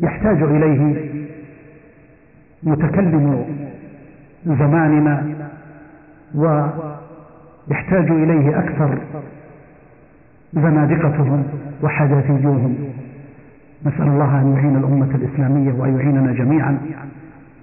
[0.00, 1.10] يحتاج إليه
[2.62, 3.44] متكلم
[4.46, 5.24] زماننا
[6.34, 8.98] ويحتاج إليه أكثر
[10.52, 11.44] زنادقتهم
[11.82, 12.74] وحداثيوهم
[13.86, 16.78] نسأل الله أن يعين الأمة الإسلامية وأن يعيننا جميعا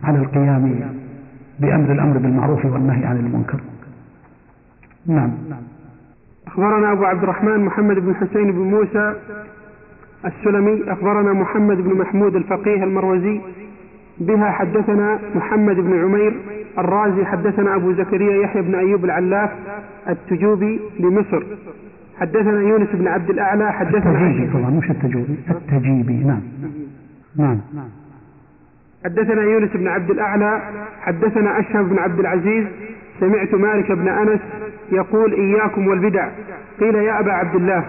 [0.04, 0.80] على القيام
[1.60, 3.60] بأمر الأمر بالمعروف والنهي عن المنكر.
[5.08, 5.32] نعم.
[6.48, 9.14] أخبرنا أبو عبد الرحمن محمد بن حسين بن موسى
[10.26, 13.42] السلمي أخبرنا محمد بن محمود الفقيه المروزي
[14.20, 16.34] بها حدثنا محمد بن عمير
[16.78, 19.52] الرازي حدثنا أبو زكريا يحيى بن أيوب العلاف
[20.10, 21.44] التجوبي لمصر.
[22.20, 26.42] حدثنا يونس بن عبد الأعلى حدثنا التجيبي طبعا مش التجوبي التجيبي نعم.
[27.38, 27.60] نعم.
[29.06, 30.62] حدثنا يونس بن عبد الأعلى
[31.02, 32.66] حدثنا أشهب بن عبد العزيز
[33.20, 34.40] سمعت مالك بن أنس
[34.92, 36.30] يقول إياكم والبدع.
[36.80, 37.84] قيل يا أبا عبد الله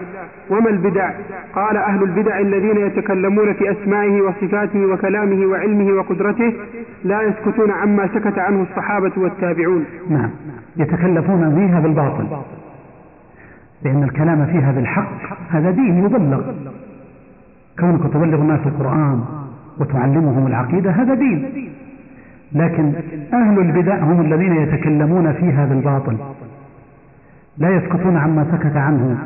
[0.49, 1.11] وما البدع؟
[1.55, 6.53] قال أهل البدع الذين يتكلمون في أسمائه وصفاته وكلامه وعلمه وقدرته
[7.03, 9.85] لا يسكتون عما سكت عنه الصحابة والتابعون.
[10.09, 10.29] نعم.
[10.77, 12.27] يتكلفون فيها بالباطل.
[13.83, 15.11] لأن الكلام فيها بالحق
[15.49, 16.41] هذا دين يبلغ.
[17.79, 19.23] كونك تبلغ الناس القرآن
[19.79, 21.69] وتعلمهم العقيدة هذا دين.
[22.53, 22.93] لكن
[23.33, 26.17] أهل البدع هم الذين يتكلمون فيها بالباطل.
[27.57, 29.17] لا يسكتون عما سكت عنه.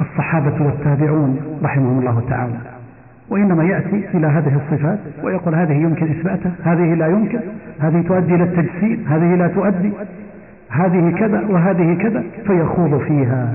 [0.00, 2.58] الصحابة والتابعون رحمهم الله تعالى.
[3.30, 7.40] وإنما يأتي إلى هذه الصفات ويقول هذه يمكن إثباتها هذه لا يمكن
[7.80, 9.92] هذه تؤدي إلى التجسيد هذه لا تؤدي.
[10.70, 13.54] هذه كذا وهذه كذا فيخوض فيها.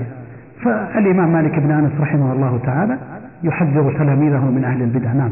[0.64, 2.98] فالإمام مالك بن أنس رحمه الله تعالى
[3.44, 5.14] يحذر تلاميذه من أهل البدع.
[5.14, 5.32] نعم.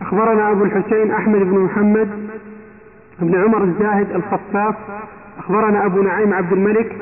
[0.00, 2.08] أخبرنا أبو الحسين أحمد بن محمد
[3.20, 4.74] بن عمر الزاهد الخفاف
[5.38, 6.92] أخبرنا أبو نعيم عبد الملك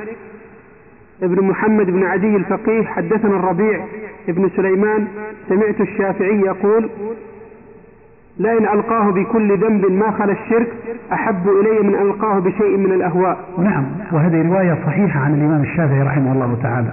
[1.23, 2.83] ابن محمد بن عدي الفقيه.
[2.83, 3.85] حدثنا الربيع
[4.29, 5.07] بن سليمان.
[5.49, 6.91] سمعت الشافعي يقول
[8.39, 10.69] لئن ألقاه بكل ذنب ما خلا الشرك
[11.13, 13.39] أحب إلي من ألقاه بشيء من الأهواء.
[13.59, 16.93] نعم وهذه رواية صحيحة عن الإمام الشافعي رحمه الله تعالى.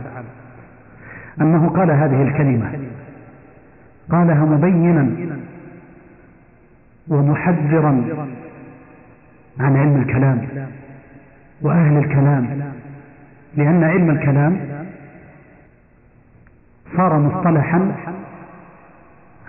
[1.41, 2.71] أنه قال هذه الكلمة.
[4.11, 5.09] قالها مبينا
[7.07, 8.03] ومحذرا
[9.59, 10.47] عن علم الكلام
[11.61, 12.47] وأهل الكلام
[13.57, 14.57] لأن علم الكلام
[16.97, 17.91] صار مصطلحا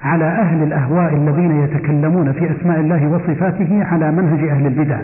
[0.02, 5.00] على أهل الأهواء الذين يتكلمون في أسماء الله وصفاته على منهج أهل البدع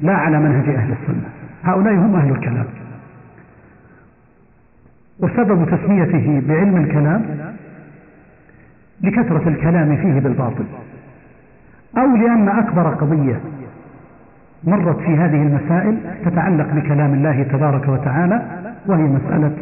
[0.00, 1.28] لا على منهج أهل السنة.
[1.64, 2.64] هؤلاء هم أهل الكلام.
[5.20, 7.22] وسبب تسميته بعلم الكلام
[9.00, 10.64] لكثرة الكلام فيه بالباطل
[11.98, 13.40] أو لأن أكبر قضية
[14.64, 18.42] مرت في هذه المسائل تتعلق بكلام الله تبارك وتعالى
[18.86, 19.52] وهي مسألة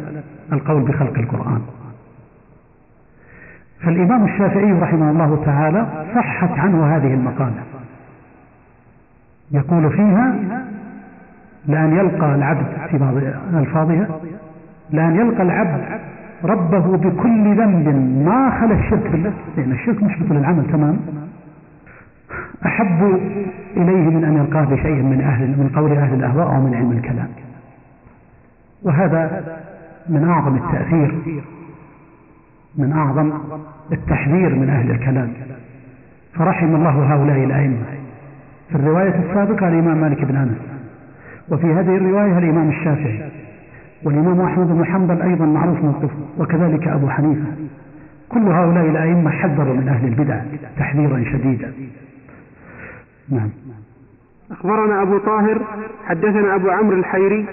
[0.53, 1.61] القول بخلق القرآن.
[3.83, 7.63] فالإمام الشافعي رحمه الله تعالى صحت عنه هذه المقالة.
[9.51, 10.35] يقول فيها
[11.67, 13.13] لأن يلقى العبد في بعض
[13.53, 14.07] ألفاظها
[14.91, 15.81] لأن يلقى العبد
[16.43, 17.87] ربه بكل ذنب
[18.25, 19.33] ما خلا الشرك بالله.
[19.57, 20.99] لأن الشرك مشبط للعمل تمام؟
[22.65, 23.19] أحب
[23.77, 27.27] إليه من أن يلقاه بشيء من أهل من قول أهل الأهواء أو من علم الكلام.
[28.83, 29.43] وهذا
[30.09, 31.15] من أعظم التأثير
[32.77, 33.31] من أعظم
[33.91, 35.33] التحذير من أهل الكلام.
[36.33, 37.83] فرحم الله هؤلاء الأئمة.
[38.69, 40.57] في الرواية السابقة الإمام مالك بن أنس
[41.49, 43.31] وفي هذه الرواية الإمام الشافعي
[44.03, 47.45] والإمام أحمد بن حنبل أيضا معروف موقفه وكذلك أبو حنيفة.
[48.29, 50.41] كل هؤلاء الأئمة حذروا من أهل البدع
[50.77, 51.73] تحذيرا شديدا.
[53.29, 53.49] نعم.
[54.51, 55.61] أخبرنا أبو طاهر
[56.05, 57.45] حدثنا أبو عمرو الحيري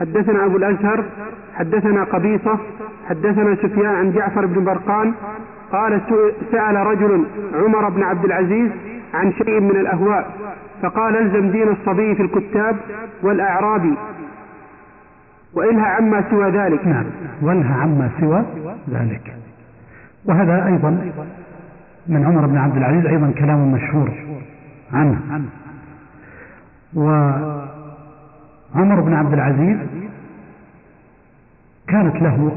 [0.00, 1.04] حدثنا أبو الأزهر
[1.58, 2.58] حدثنا قبيصة
[3.08, 5.14] حدثنا سفيان عن جعفر بن برقان
[5.72, 6.00] قال
[6.52, 8.70] سأل رجل عمر بن عبد العزيز
[9.14, 10.30] عن شيء من الأهواء
[10.82, 12.76] فقال ألزم دين الصبي في الكتاب
[13.22, 13.94] والأعرابي
[15.54, 16.86] وإنهى عما سوى ذلك.
[16.86, 17.04] نعم
[17.42, 18.44] وانهى عما سوى
[18.90, 19.34] ذلك.
[20.24, 20.90] وهذا أيضا
[22.08, 24.10] من عمر بن عبد العزيز أيضا كلام مشهور
[24.92, 25.18] عنه.
[26.94, 27.60] وعمر
[29.00, 29.76] بن عبد العزيز
[31.88, 32.50] كانت له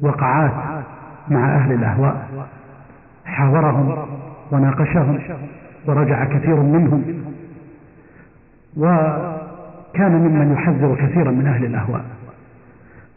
[0.00, 0.52] وقعات
[1.28, 2.28] مع أهل الأهواء.
[3.24, 3.96] حاورهم
[4.52, 5.18] وناقشهم
[5.86, 7.04] ورجع كثير منهم.
[8.76, 12.04] وكان ممن يحذر كثيرا من أهل الأهواء.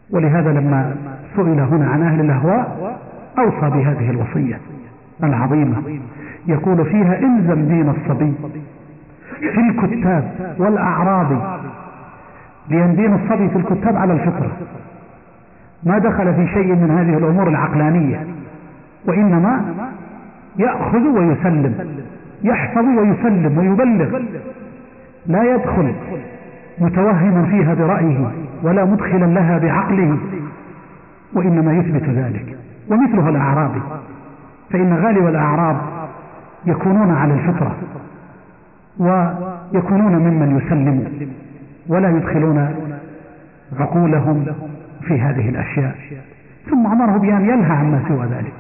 [0.10, 0.96] ولهذا لما
[1.36, 2.98] سئل هنا عن أهل الأهواء
[3.38, 4.60] أوصى بهذه الوصية
[5.24, 6.00] العظيمة.
[6.48, 8.34] يقول فيها الزم دين الصبي
[9.40, 11.60] في الكتاب والأعراب
[12.70, 14.52] لأن دين الصبي في الكتاب على الفطرة.
[15.84, 18.28] ما دخل في شيء من هذه الأمور العقلانية
[19.06, 19.62] وإنما
[20.58, 22.04] يأخذ ويسلم
[22.44, 24.20] يحفظ ويسلم ويبلغ.
[25.28, 25.94] لا يدخل
[26.80, 28.32] متوهما فيها برأيه
[28.64, 30.18] ولا مدخلا لها بعقله
[31.34, 32.58] وإنما يثبت ذلك.
[32.90, 33.82] ومثله الأعرابي
[34.70, 35.78] فإن غالب الأعراب
[36.66, 37.76] يكونون على الفطرة
[39.00, 41.06] ويكونون ممن يسلموا
[41.88, 42.76] ولا يدخلون
[43.80, 44.46] عقولهم
[45.02, 45.96] في هذه الأشياء.
[46.70, 48.54] ثم أمره بأن يلهى عما سوى ذلك.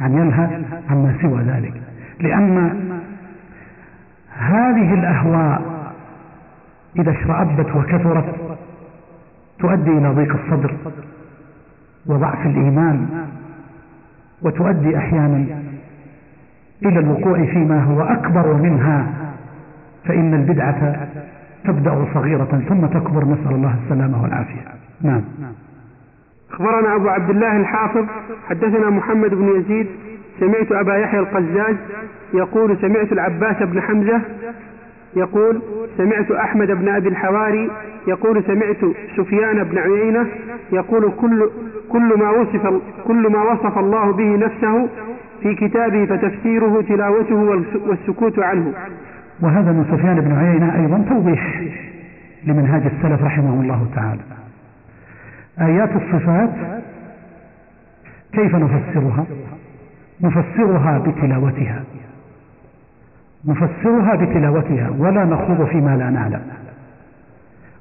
[0.00, 0.48] أن يلهى
[0.90, 1.72] عما سوى ذلك.
[2.20, 2.72] لأن
[4.38, 5.62] هذه الأهواء
[6.98, 8.24] إذا اشرأبت وكثرت
[9.58, 10.76] تؤدي إلى ضيق الصدر
[12.06, 13.26] وضعف الإيمان
[14.42, 15.44] وتؤدي أحيانا
[16.82, 19.06] إلى الوقوع فيما هو أكبر منها
[20.04, 21.08] فإن البدعة
[21.64, 24.64] تبدأ صغيرة ثم تكبر نسأل الله السلامة والعافية.
[25.02, 25.22] نعم.
[26.52, 28.04] أخبرنا أبو عبد الله الحافظ
[28.48, 29.86] حدثنا محمد بن يزيد
[30.40, 31.76] سمعت أبا يحيى القزاز
[32.34, 34.20] يقول سمعت العباس بن حمزة
[35.16, 35.62] يقول
[35.96, 37.70] سمعت أحمد بن أبي الحواري
[38.06, 38.76] يقول سمعت
[39.16, 40.26] سفيان بن عيينة
[40.72, 41.50] يقول كل
[41.88, 44.88] كل ما وصف كل ما وصف الله به نفسه
[45.42, 48.72] في كتابه فتفسيره تلاوته والسكوت عنه.
[49.40, 51.62] وهذا من سفيان بن عيينة أيضا توضيح
[52.44, 54.20] لمنهاج السلف رحمه الله تعالى.
[55.60, 56.50] آيات الصفات
[58.32, 59.24] كيف نفسرها؟
[60.20, 61.82] نفسرها بتلاوتها.
[63.44, 66.42] نفسرها بتلاوتها ولا نخوض فيما لا نعلم.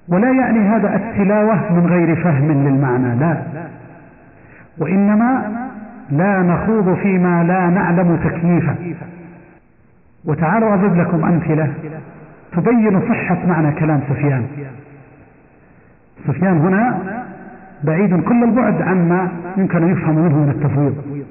[0.08, 3.44] ولا يعني هذا التلاوة من غير فهم للمعنى لا.
[4.78, 5.52] وإنما
[6.10, 8.76] لا نخوض فيما لا نعلم تكييفا.
[10.26, 11.74] وتعالوا أضرب لكم أمثلة
[12.52, 14.46] تبين صحة معنى كلام سفيان.
[16.28, 17.00] سفيان هنا
[17.84, 21.26] بعيد كل البعد عما يمكن أن يفهم منه من التفويض.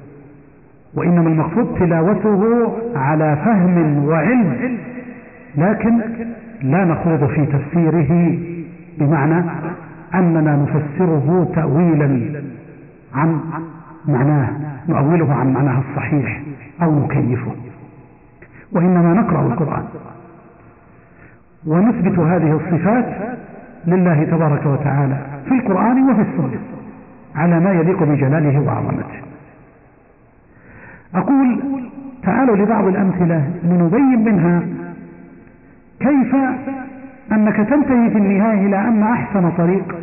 [0.95, 4.79] وإنما المقصود تلاوته على فهم وعلم
[5.57, 6.01] لكن
[6.63, 8.39] لا نخوض في تفسيره
[8.99, 9.45] بمعنى
[10.15, 12.43] أننا نفسره تأويلا
[13.15, 13.41] عن
[14.09, 14.49] معناه
[14.89, 16.43] نؤوله عن معناه الصحيح
[16.83, 17.53] أو نكيفه.
[18.73, 19.85] وإنما نقرأ القرآن.
[21.67, 23.05] ونثبت هذه الصفات
[23.87, 25.17] لله تبارك وتعالى
[25.49, 26.61] في القرآن وفي السنة
[27.35, 29.21] على ما يليق بجلاله وعظمته.
[31.15, 31.61] أقول
[32.23, 34.63] تعالوا لبعض الأمثلة لنبين منها
[36.01, 36.35] كيف
[37.33, 39.95] أنك تنتهي في النهاية إلى أن أحسن طريق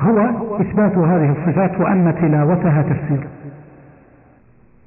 [0.00, 0.18] هو
[0.60, 3.26] إثبات هذه الصفات وأن تلاوتها تفسير.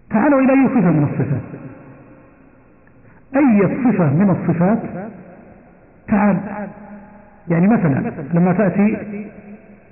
[0.09, 1.70] تعالوا إلى أي صفة من الصفات؟
[3.35, 4.77] أي صفة من الصفات؟
[6.07, 6.37] تعال.
[7.47, 8.97] يعني مثلا لما تأتي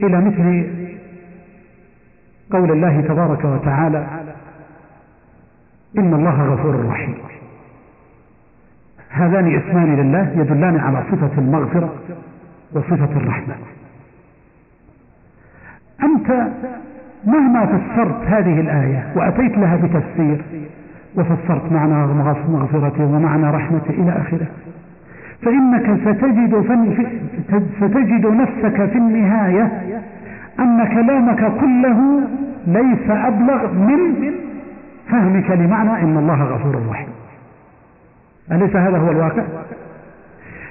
[0.03, 0.67] إلى مثل
[2.51, 4.07] قول الله تبارك وتعالى
[5.97, 7.15] إن الله غفور رحيم.
[9.09, 11.95] هذان اسمان لله يدلان على صفة المغفرة
[12.73, 13.55] وصفة الرحمة.
[16.03, 16.47] أنت
[17.25, 20.41] مهما فسرت هذه الآية وأتيت لها بتفسير
[21.17, 22.07] وفسرت معنى
[22.49, 24.47] مغفرته ومعنى رحمته إلى آخره.
[25.41, 26.63] فإنك ستجد,
[27.77, 29.71] ستجد نفسك في النهاية
[30.59, 32.21] أن كلامك كله
[32.67, 34.31] ليس أبلغ من
[35.09, 37.07] فهمك لمعنى إن الله غفور رحيم.
[38.51, 39.43] أليس هذا هو الواقع؟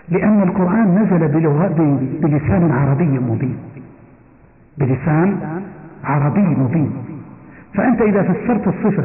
[0.08, 1.28] لأن القرآن نزل
[2.22, 3.58] بلسان عربي مبين.
[4.78, 5.36] بلسان
[6.04, 6.92] عربي مبين.
[7.74, 9.04] فأنت إذا فسرت الصفة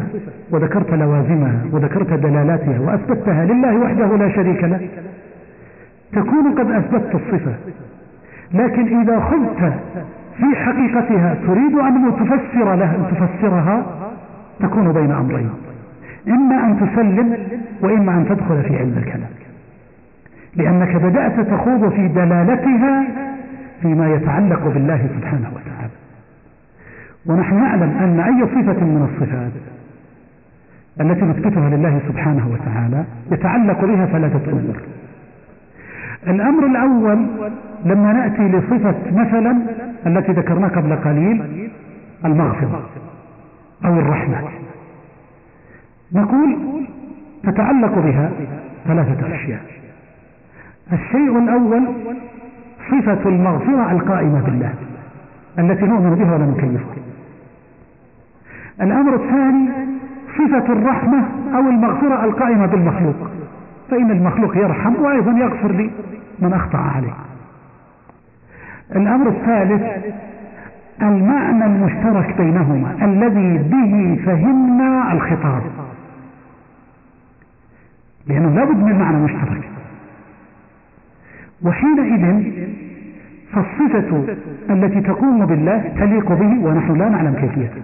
[0.52, 4.88] وذكرت لوازمها وذكرت دلالاتها وأثبتها لله وحده لا شريك له
[6.12, 7.54] تكون قد أثبتت الصفة.
[8.54, 9.74] لكن إذا خذت
[10.38, 13.86] في حقيقتها تريد أن تفسر لها أن تفسرها
[14.60, 15.50] تكون بين أمرين.
[16.28, 17.38] إما أن تسلم
[17.82, 19.30] وإما أن تدخل في علم الكلام.
[20.56, 23.04] لأنك بدأت تخوض في دلالتها
[23.82, 26.03] فيما يتعلق بالله سبحانه وتعالى.
[27.26, 29.52] ونحن نعلم أن أي صفة من الصفات
[31.02, 34.76] التي نثبتها لله سبحانه وتعالى يتعلق بها ثلاثة أمور
[36.28, 37.28] الأمر الأول
[37.86, 39.58] لما نأتي لصفة مثلا
[40.06, 41.70] التي ذكرناها قبل قليل
[42.26, 42.82] المغفرة
[43.86, 44.38] أو الرحمة.
[46.14, 46.58] نقول
[47.44, 48.32] تتعلق بها
[48.88, 49.62] ثلاثة أشياء.
[50.94, 51.88] الشيء الأول
[52.92, 54.74] صفة المغفرة القائمة بالله
[55.60, 57.04] التي نؤمن بها ولا نكيفها
[58.82, 59.70] الأمر الثاني
[60.38, 63.16] صفة الرحمة أو المغفرة القائمة بالمخلوق.
[63.92, 65.90] فإن المخلوق يرحم وأيضا يغفر لي
[66.40, 67.14] من أخطأ عليه.
[68.96, 70.14] الأمر الثالث
[71.02, 75.62] المعنى المشترك بينهما الذي به فهمنا الخطاب.
[78.28, 79.70] لأنه لابد من معنى مشترك.
[81.64, 82.52] وحينئذ
[83.54, 84.36] فالصفة
[84.70, 87.82] التي تقوم بالله تليق به ونحن لا نعلم كيفيته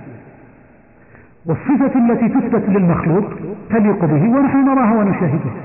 [1.45, 3.25] والصفة التي تثبت للمخلوق
[3.69, 5.63] تليق به ونحن نراها ونشاهدها.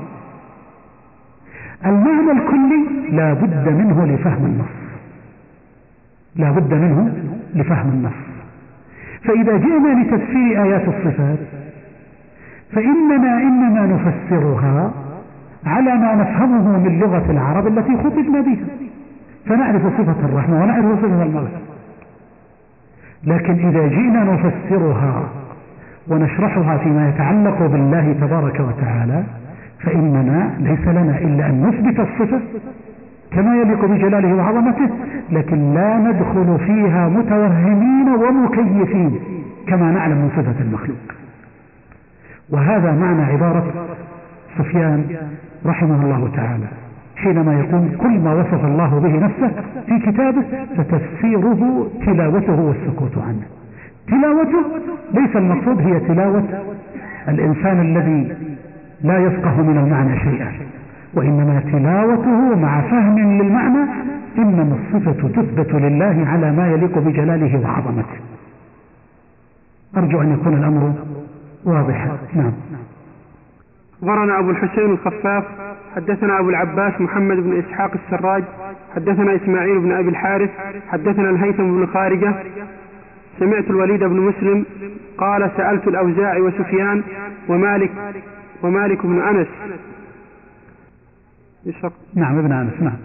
[1.87, 4.75] المعنى الكلي لا بد منه لفهم النص.
[6.37, 7.13] لا بد منه
[7.55, 8.13] لفهم النص.
[9.25, 11.39] فإذا جئنا لتفسير آيات الصفات
[12.73, 14.93] فإننا إنما نفسرها
[15.67, 18.67] على ما نفهمه من لغة العرب التي خطبنا بها.
[19.47, 21.61] فنعرف صفة الرحمة ونعرف صفة المغفرة
[23.25, 25.29] لكن إذا جئنا نفسرها
[26.09, 29.25] ونشرحها فيما يتعلق بالله تبارك وتعالى
[29.81, 32.41] فإننا ليس لنا إلا أن نثبت الصفة
[33.31, 34.91] كما يليق بجلاله وعظمته
[35.33, 39.21] لكن لا ندخل فيها متوهمين ومكيفين
[39.67, 40.99] كما نعلم من صفة المخلوق.
[42.51, 43.65] وهذا معنى عبارة
[44.59, 45.05] سفيان
[45.67, 46.67] رحمه الله تعالى
[47.17, 49.51] حينما يقول كل ما وصف الله به نفسه
[49.87, 50.45] في كتابه
[50.77, 53.64] فتفسيره تلاوته والسكوت عنه.
[54.09, 54.65] تلاوته؟
[55.15, 56.45] ليس المقصود هي تلاوة
[57.29, 58.37] الإنسان الذي
[59.03, 60.53] لا يفقه من المعنى شيئا
[61.15, 63.91] وإنما تلاوته مع فهم للمعنى
[64.39, 68.19] إنما الصفة تثبت لله على ما يليق بجلاله وعظمته.
[69.97, 70.93] أرجو أن يكون الأمر
[71.65, 72.19] واضحا.
[72.35, 72.53] نعم.
[74.03, 75.45] أخبرنا أبو الحسين الخفاف
[75.97, 78.45] حدثنا أبو العباس محمد بن إسحاق السراج
[78.95, 80.51] حدثنا إسماعيل بن أبي الحارث
[80.89, 82.35] حدثنا الهيثم بن خارجة
[83.39, 84.65] سمعت الوليد بن مسلم
[85.19, 87.03] قال سألت الأوزاعي وسفيان
[87.49, 87.91] ومالك
[88.63, 89.49] ومالك بن أنس.
[92.15, 92.97] نعم ابن أنس نعم.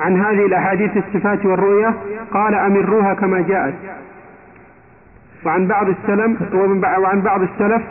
[0.00, 1.94] عن هذه الأحاديث الصفات والرؤية
[2.30, 3.74] قال أمروها كما جاءت.
[5.44, 6.54] وعن بعض السلف
[6.98, 7.82] وعن بعض السلف.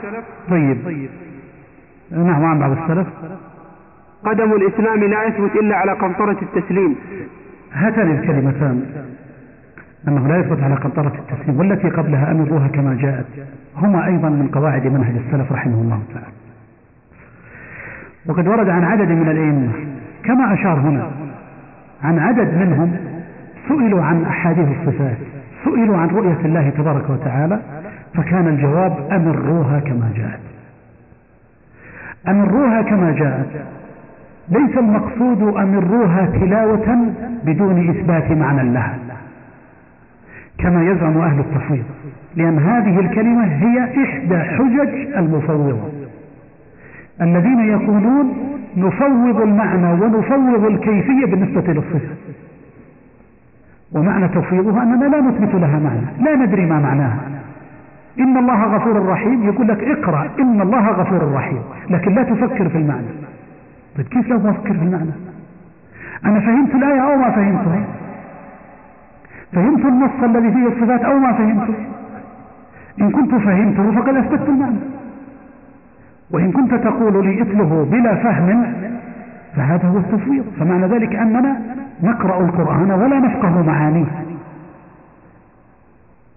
[0.49, 1.09] طيب.
[2.11, 3.07] نعم وعن بعض السلف.
[4.25, 6.95] قدم الإسلام لا يثبت إلا على قنطرة التسليم.
[7.73, 8.85] هاتان الكلمتان.
[10.07, 13.25] أنه لا يثبت على قنطرة التسليم والتي قبلها أمروها كما جاءت.
[13.77, 16.27] هما أيضا من قواعد منهج السلف رحمه الله تعالى.
[18.25, 19.71] وقد ورد عن عدد من الأئمة
[20.23, 21.11] كما أشار هنا.
[22.03, 22.93] عن عدد منهم
[23.67, 25.17] سئلوا عن أحاديث الصفات
[25.65, 27.59] سئلوا عن رؤية الله تبارك وتعالى
[28.13, 30.39] فكان الجواب أمروها كما جاءت.
[32.27, 33.65] أمروها كما جاءت.
[34.49, 37.13] ليس المقصود أمروها تلاوة
[37.45, 39.10] بدون إثبات معنى لها.
[40.61, 41.83] كما يزعم أهل التفويض
[42.35, 45.79] لأن هذه الكلمة هي إحدى حجج المفوضة.
[47.21, 48.33] الذين يقولون
[48.77, 52.15] نفوض المعنى ونفوض الكيفية بالنسبة للصفة.
[53.91, 57.19] ومعنى تفويضها أننا لا نثبت لها معنى لا ندري ما معناها.
[58.19, 62.77] إن الله غفور رحيم يقول لك اقرأ إن الله غفور رحيم لكن لا تفكر في
[62.77, 63.07] المعنى.
[63.97, 65.11] طيب كيف لو ما أفكر في المعنى؟
[66.25, 67.85] أنا فهمت الآية أو ما فهمتها؟
[69.53, 71.73] فهمت النص الذي فيه الصفات أو ما فهمته.
[73.01, 74.79] إن كنت فهمته فقد أثبتت المعنى.
[76.31, 78.73] وإن كنت تقول لي اتله بلا فهم
[79.55, 80.45] فهذا هو التفويض.
[80.59, 81.61] فمعنى ذلك أننا
[82.03, 84.05] نقرأ القرآن ولا نفقه معانيه.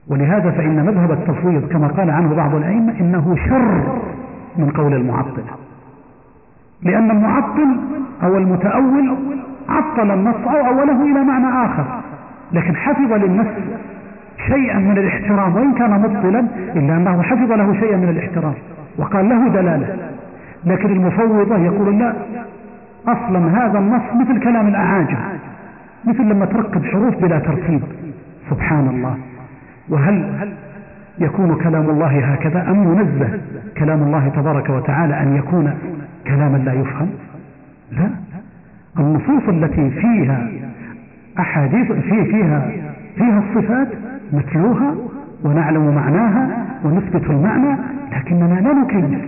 [0.08, 3.98] ولهذا فإن مذهب التفويض كما قال عنه بعض الأئمة إنه شر
[4.56, 5.42] من قول المعطل.
[6.82, 7.80] لأن المعطل
[8.22, 9.16] أو المتأول
[9.68, 12.03] عطل النص أو أوله إلى معنى آخر.
[12.52, 13.46] لكن حفظ للنص
[14.46, 18.54] شيئا من الاحترام وإن كان مبطلا إلا أنه حفظ له شيئا من الاحترام
[18.98, 19.96] وقال له دلالة.
[20.64, 22.14] لكن المفوضة يقول لا
[23.08, 25.16] أصلا هذا النص مثل كلام الأعاجم
[26.04, 27.82] مثل لما تركب حروف بلا ترتيب.
[28.50, 29.16] سبحان الله.
[29.88, 30.48] وهل
[31.18, 33.40] يكون كلام الله هكذا أم ينزه
[33.78, 35.74] كلام الله تبارك وتعالى أن يكون
[36.26, 37.08] كلاما لا يفهم؟
[37.92, 38.10] لا.
[38.98, 40.48] النصوص التي فيها
[41.38, 42.70] أحاديث في فيها
[43.16, 43.88] فيها الصفات
[44.32, 44.94] نتلوها
[45.44, 47.76] ونعلم معناها ونثبت المعنى
[48.12, 49.20] لكننا لا نكيف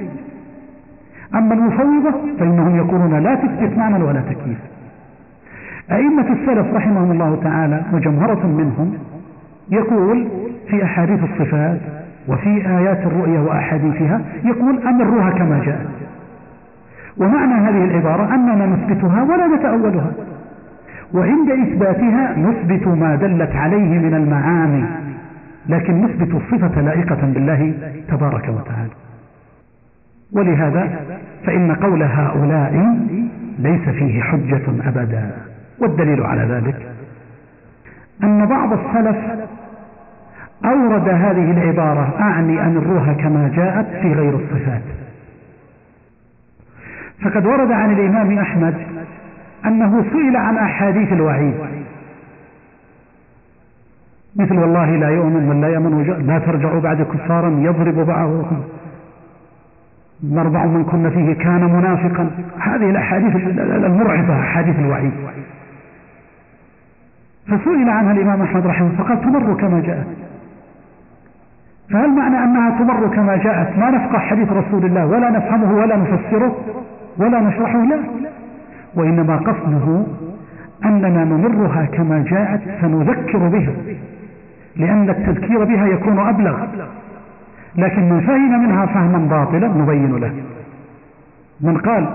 [1.35, 4.59] أما المفوضة فإنهم يقولون لا تثبت معنى ولا تكييف
[5.91, 8.93] أئمة السلف رحمهم الله تعالى وجمهرة منهم
[9.71, 10.29] يقول
[10.69, 11.81] في أحاديث الصفات
[12.29, 15.87] وفي آيات الرؤيا وأحاديثها يقول أمروها كما جاءت.
[17.19, 20.13] ومعنى هذه العبارة أننا نثبتها ولا نتأولها.
[21.15, 24.85] وعند إثباتها نثبت ما دلت عليه من المعاني
[25.69, 27.75] لكن نثبت الصفة لائقة بالله
[28.09, 28.91] تبارك وتعالى.
[30.33, 31.01] ولهذا
[31.45, 32.97] فإن قول هؤلاء
[33.59, 35.31] ليس فيه حجة أبدا
[35.79, 36.87] والدليل على ذلك
[38.25, 39.17] أن بعض السلف
[40.65, 44.83] أورد هذه العبارة أعني الروح كما جاءت في غير الصفات.
[47.25, 48.75] فقد ورد عن الإمام أحمد
[49.65, 51.55] أنه سئل عن أحاديث الوعيد.
[54.37, 58.63] مثل والله لا يؤمن ولا يمن لا ترجعوا بعد كفارا يضرب بعضكم
[60.25, 62.31] نربع من كنا فيه كان منافقا.
[62.59, 65.13] هذه الأحاديث المرعبة أحاديث الوعيد.
[67.47, 70.07] فسئل عنها الإمام أحمد رحمه الله فقال تمر كما جاءت.
[71.91, 76.57] فهل معنى أنها تمر كما جاءت؟ ما نفقه حديث رسول الله ولا نفهمه ولا نفسره
[77.19, 77.99] ولا نشرحه لا.
[78.97, 80.03] وإنما قصده
[80.85, 83.73] أننا نمرها كما جاءت فنذكر بها
[84.77, 86.67] لأن التذكير بها يكون أبلغ.
[87.77, 90.33] لكن من فهم منها فهما باطلا نبين له.
[91.61, 92.07] من قال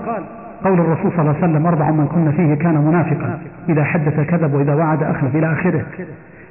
[0.64, 4.54] قول الرسول صلى الله عليه وسلم أربع من كنا فيه كان منافقا إذا حدث كذب
[4.54, 5.84] وإذا وعد أخلف إلى آخره.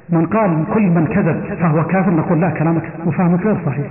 [0.08, 2.10] من قال كل من كذب فهو كافر.
[2.10, 3.86] نقول لا كلامك وفهمك غير صحيح.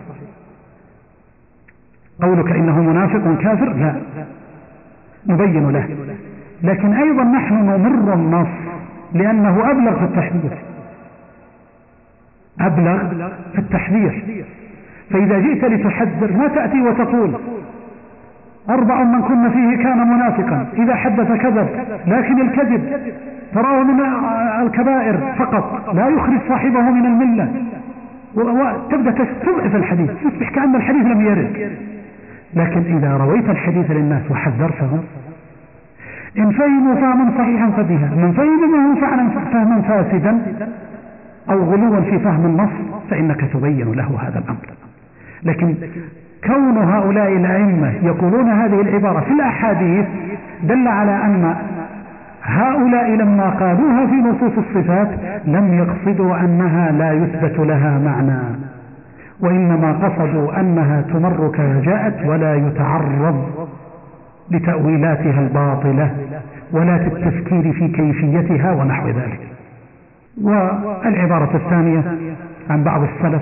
[2.22, 3.96] قولك إنه منافق كافر؟ لا.
[5.28, 5.88] نبين له.
[6.64, 8.48] لكن أيضا نحن نمر النص
[9.14, 10.58] لأنه أبلغ في التحذير.
[12.62, 12.98] أبلغ
[13.54, 14.44] في التحذير.
[15.10, 17.32] فإذا جئت لتحذر ما تأتي وتقول.
[18.70, 20.68] أربع من كنا فيه كان منافقا.
[20.74, 21.68] إذا حدث كذب
[22.08, 23.14] لكن الكذب
[23.54, 24.02] تراه من
[24.62, 25.96] الكبائر فقط.
[25.96, 27.52] لا يخرج صاحبه من الملة.
[28.36, 30.10] وتبدأ تستضعف الحديث.
[30.26, 31.72] يصبح كأن الحديث لم يرد.
[32.54, 35.04] لكن إذا رويت الحديث للناس وحذرتهم
[36.38, 38.10] إن فهموا فهما صحيحا فبها.
[38.16, 38.96] من فهم
[39.52, 40.42] فهما فاسدا.
[41.50, 42.70] أو غلوا في فهم النص
[43.10, 44.68] فإنك تبين له هذا الأمر.
[45.44, 45.76] لكن
[46.48, 50.06] كون هؤلاء الأئمة يقولون هذه العبارة في الأحاديث
[50.64, 51.56] دل على أن
[52.44, 55.10] هؤلاء لما قالوها في نصوص الصفات
[55.46, 58.42] لم يقصدوا أنها لا يثبت لها معنى.
[59.42, 63.61] وإنما قصدوا أنها تمر كما جاءت ولا يتعرض.
[64.52, 66.12] لتأويلاتها الباطلة
[66.72, 69.40] ولا التفكير في كيفيتها ونحو ذلك.
[70.42, 72.04] والعبارة الثانية
[72.70, 73.42] عن بعض السلف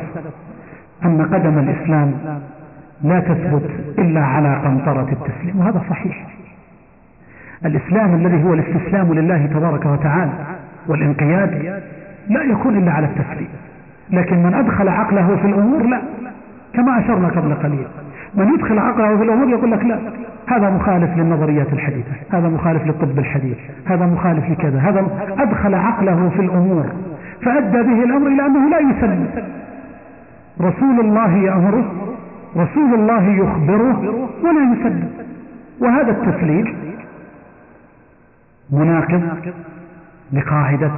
[1.05, 2.13] أن قدم الإسلام
[3.03, 6.27] لا تثبت إلا على قنطرة التسليم وهذا صحيح.
[7.65, 10.31] الإسلام الذي هو الاستسلام لله تبارك وتعالى
[10.87, 11.81] والانقياد
[12.29, 13.49] لا يكون إلا على التسليم
[14.09, 16.01] لكن من أدخل عقله في الأمور لا
[16.73, 17.87] كما أشرنا قبل قليل.
[18.35, 19.99] من يدخل عقله في الأمور يقول لك لا
[20.47, 25.07] هذا مخالف للنظريات الحديثة هذا مخالف للطب الحديث هذا مخالف لكذا هذا
[25.39, 26.85] أدخل عقله في الأمور
[27.41, 29.27] فأدى به الأمر إلى أنه لا يسلم.
[30.61, 31.91] رسول الله يأمره
[32.57, 33.99] رسول الله يخبره
[34.43, 35.09] ولا يسلم.
[35.79, 36.75] وهذا التسليم
[38.71, 39.21] مناقض
[40.33, 40.91] لقاعدة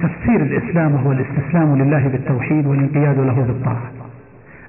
[0.00, 3.90] تفسير الإسلام هو الاستسلام لله بالتوحيد والانقياد له بالطاعة.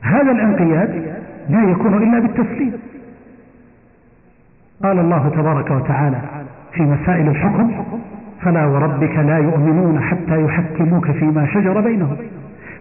[0.02, 1.16] هذا الانقياد
[1.50, 2.74] لا يكون إلا بالتسليم.
[4.84, 6.22] قال الله تبارك وتعالى
[6.74, 7.72] في مسائل الحكم
[8.42, 12.18] فلا وربك لا يؤمنون حتى يحكموك فيما شجر بينهم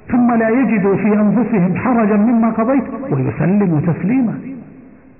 [0.08, 4.38] ثم لا يجدوا في أنفسهم حرجا مما قضيت ويسلموا تسليما.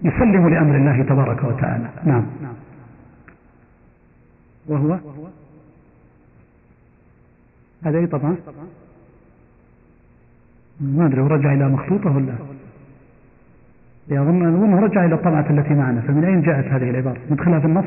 [0.03, 1.89] يسلم لأمر الله تبارك وتعالى.
[2.05, 2.25] نعم.
[4.67, 4.99] وهو؟
[7.85, 8.37] هذا إيه طبعا؟
[10.81, 12.33] ما أدري رجع إلى مخطوطة ولا؟
[14.09, 16.01] يظن أظنه رجع إلى الطبعة التي معنا.
[16.01, 17.85] فمن أين جاءت هذه العبارة؟ ندخلها في النص؟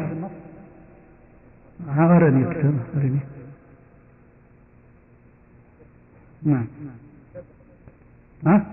[1.97, 3.19] أرني أرني
[6.43, 6.65] نعم.
[8.45, 8.65] ها؟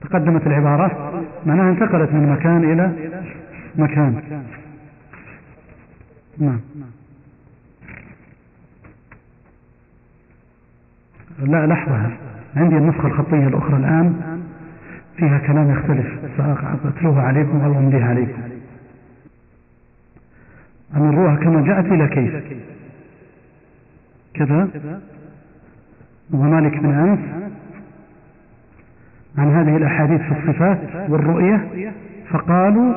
[0.00, 1.12] تقدمت العبارة.
[1.46, 2.92] معناها انتقلت من مكان إلى
[3.76, 4.42] مكان.
[6.38, 6.60] نعم.
[11.38, 12.10] لا لحظة.
[12.56, 14.40] عندي النسخة الخطية الأخرى الآن.
[15.20, 16.06] فيها كلام يختلف.
[16.82, 18.42] سأتلوه عليكم أو أمليه عليكم.
[20.96, 22.60] أمروها كما جاءت إلى كيف؟
[24.34, 24.68] كذا؟
[26.32, 27.18] ومالك بن أنس
[29.38, 30.78] عن هذه الأحاديث في الصفات
[31.10, 31.68] والرؤية
[32.30, 32.94] فقالوا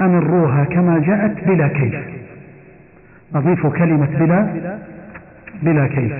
[0.00, 1.94] أمروها كما جاءت بلا كيف.
[3.34, 4.78] أضيف كلمة بلا
[5.62, 6.12] بلا كيف.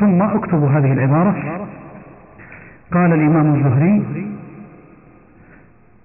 [0.00, 1.66] ثم أكتب هذه العبارة.
[2.92, 4.26] قال الإمام الزهري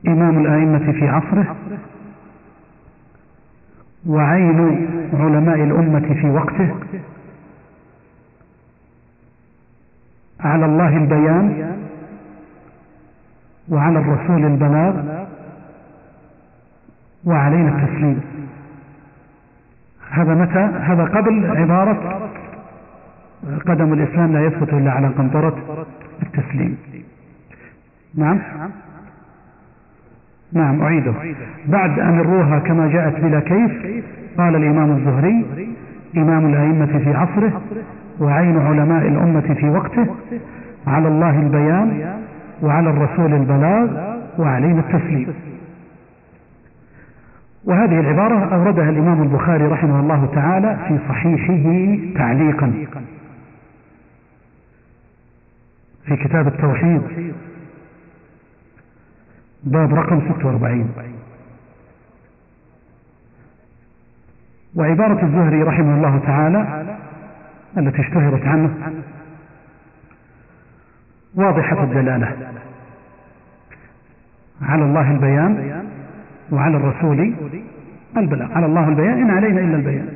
[0.07, 1.55] إمام الآئمة في عصره
[4.07, 6.75] وعين علماء الأمة في وقته
[10.39, 11.75] على الله البيان
[13.69, 15.23] وعلى الرسول البلاغ
[17.25, 18.21] وعلينا التسليم.
[20.11, 22.29] هذا متى؟ هذا قبل عبارة
[23.65, 25.85] قدم الإسلام لا يثبت إلا على قنطرة
[26.23, 26.77] التسليم.
[28.15, 28.39] نعم.
[30.53, 31.13] نعم أعيده.
[31.65, 34.03] بعد أن الروها كما جاءت بلا كيف
[34.37, 35.45] قال الإمام الزهري
[36.17, 37.61] إمام الأئمة في عصره
[38.19, 40.07] وعين علماء الأمة في وقته
[40.87, 42.13] على الله البيان
[42.61, 45.27] وعلى الرسول البلاغ وعلينا التسليم.
[47.65, 52.73] وهذه العبارة أوردها الإمام البخاري رحمه الله تعالى في صحيحه تعليقا.
[56.05, 57.01] في كتاب التوحيد.
[59.63, 60.89] باب رقم 46
[64.75, 66.85] وعبارة الزهري رحمه الله تعالى
[67.77, 68.73] التي اشتهرت عنه
[71.35, 72.37] واضحة الدلالة
[74.61, 75.83] على الله البيان
[76.51, 77.33] وعلى الرسول
[78.17, 78.51] البلاغ.
[78.51, 80.07] على الله البيان إن علينا إلا البيان.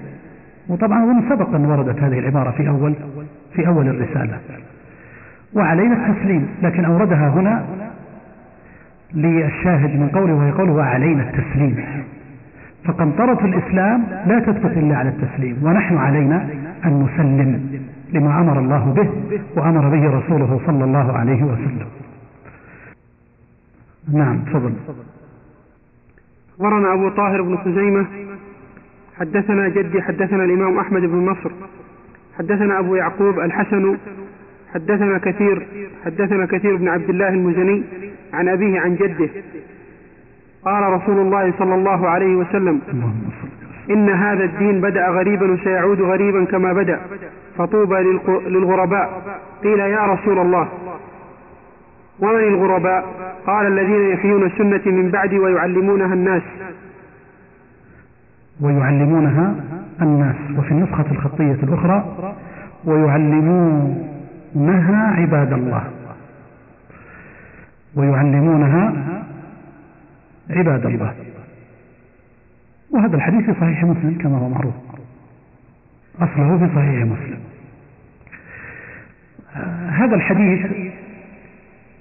[0.68, 2.94] وطبعا من سبق أن وردت هذه العبارة في أول
[3.54, 4.40] في أول الرسالة.
[5.54, 7.66] وعلينا التسليم لكن أوردها هنا
[9.14, 11.86] للشاهد من قوله وهي قوله وعلينا التسليم.
[12.86, 16.50] فقنطرة الإسلام لا تثبت إلا على التسليم ونحن علينا
[16.86, 17.82] أن نسلم
[18.14, 19.10] لما أمر الله به
[19.56, 21.88] وأمر به رسوله صلى الله عليه وسلم.
[24.14, 24.74] نعم تفضل.
[26.56, 28.06] أخبرنا أبو طاهر بن خزيمة
[29.20, 31.52] حدثنا جدي حدثنا الإمام أحمد بن نصر
[32.38, 33.98] حدثنا أبو يعقوب الحسن
[34.74, 35.68] حدثنا كثير
[36.06, 37.84] حدثنا كثير بن عبد الله المزني
[38.34, 39.30] عن أبيه عن جده.
[40.66, 42.82] قال رسول الله صلى الله عليه وسلم
[43.90, 47.00] إن هذا الدين بدأ غريبا وسيعود غريبا كما بدأ
[47.58, 47.96] فطوبى
[48.48, 49.22] للغرباء.
[49.64, 50.68] قيل يا رسول الله
[52.20, 53.06] ومن الغرباء؟
[53.46, 56.42] قال الذين يحيون السنة من بعد ويعلمونها الناس.
[58.62, 59.56] ويعلمونها
[60.02, 60.36] الناس.
[60.58, 62.06] وفي النسخة الخطية الأخرى
[64.56, 65.84] ويعلمونها عباد الله
[67.96, 68.94] ويعلمونها
[70.50, 71.14] عباد الله.
[72.92, 74.74] وهذا الحديث في صحيح مسلم كما هو معروف.
[76.20, 77.40] أصله في صحيح مسلم.
[79.90, 80.66] هذا الحديث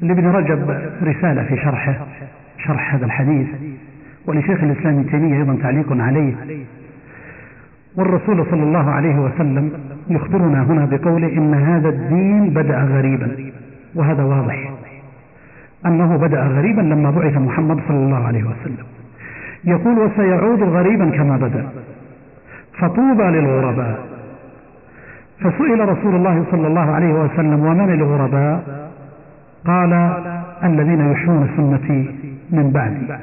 [0.01, 0.70] لابن رجب
[1.03, 2.07] رسالة في شرحه
[2.66, 3.49] شرح هذا الحديث
[4.26, 6.34] ولشيخ الإسلام ابن تيمية أيضا تعليق عليه.
[7.97, 9.72] والرسول صلى الله عليه وسلم
[10.09, 13.36] يخبرنا هنا بقوله إن هذا الدين بدأ غريبا
[13.94, 14.70] وهذا واضح.
[15.86, 18.86] أنه بدأ غريبا لما بعث محمد صلى الله عليه وسلم.
[19.64, 21.66] يقول وسيعود غريبا كما بدأ.
[22.78, 23.99] فطوبى للغرباء.
[25.40, 28.90] فسئل رسول الله صلى الله عليه وسلم ومن الغرباء؟
[29.66, 29.92] قال
[30.64, 32.14] الذين يحيون سنتي
[32.51, 33.22] من بعدي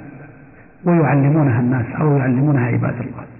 [0.85, 3.32] ويعلمونها الناس أو يعلمونها عباد الله.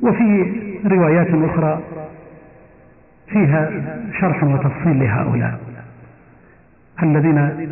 [0.00, 0.52] وفي
[0.86, 1.82] روايات أخرى
[3.28, 3.70] فيها
[4.20, 5.60] شرح وتفصيل لهؤلاء.
[7.02, 7.70] الذين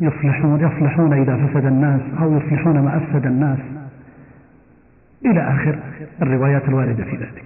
[0.00, 3.58] يصلحون يصلحون إذا فسد الناس أو يصلحون ما أفسد الناس.
[5.24, 5.78] إلى آخر
[6.22, 7.44] الروايات الواردة في ذلك.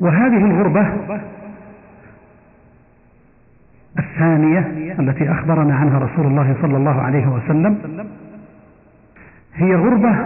[0.00, 0.94] وهذه الغربة
[3.98, 8.06] الثانية التي أخبرنا عنها رسول الله صلى الله عليه وسلم
[9.54, 10.16] هي غربة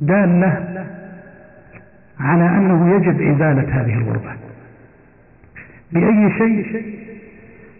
[0.00, 0.86] دالة
[2.20, 4.32] على أنه يجب إزالة هذه الغربة.
[5.92, 6.84] بأي شيء؟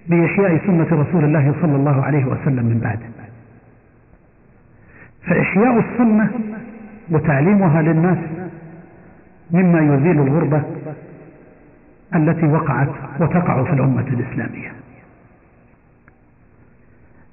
[0.09, 3.07] بإحياء سنة رسول الله صلى الله عليه وسلم من بعده
[5.27, 6.31] فإحياء السنة
[7.11, 8.19] وتعليمها للناس
[9.51, 10.63] مما يزيل الغربة
[12.15, 12.89] التي وقعت
[13.21, 14.73] وتقع في الأمة الإسلامية.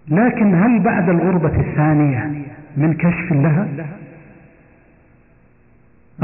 [0.07, 2.45] لكن هل بعد الغربة الثانية
[2.77, 3.67] من كشف لها؟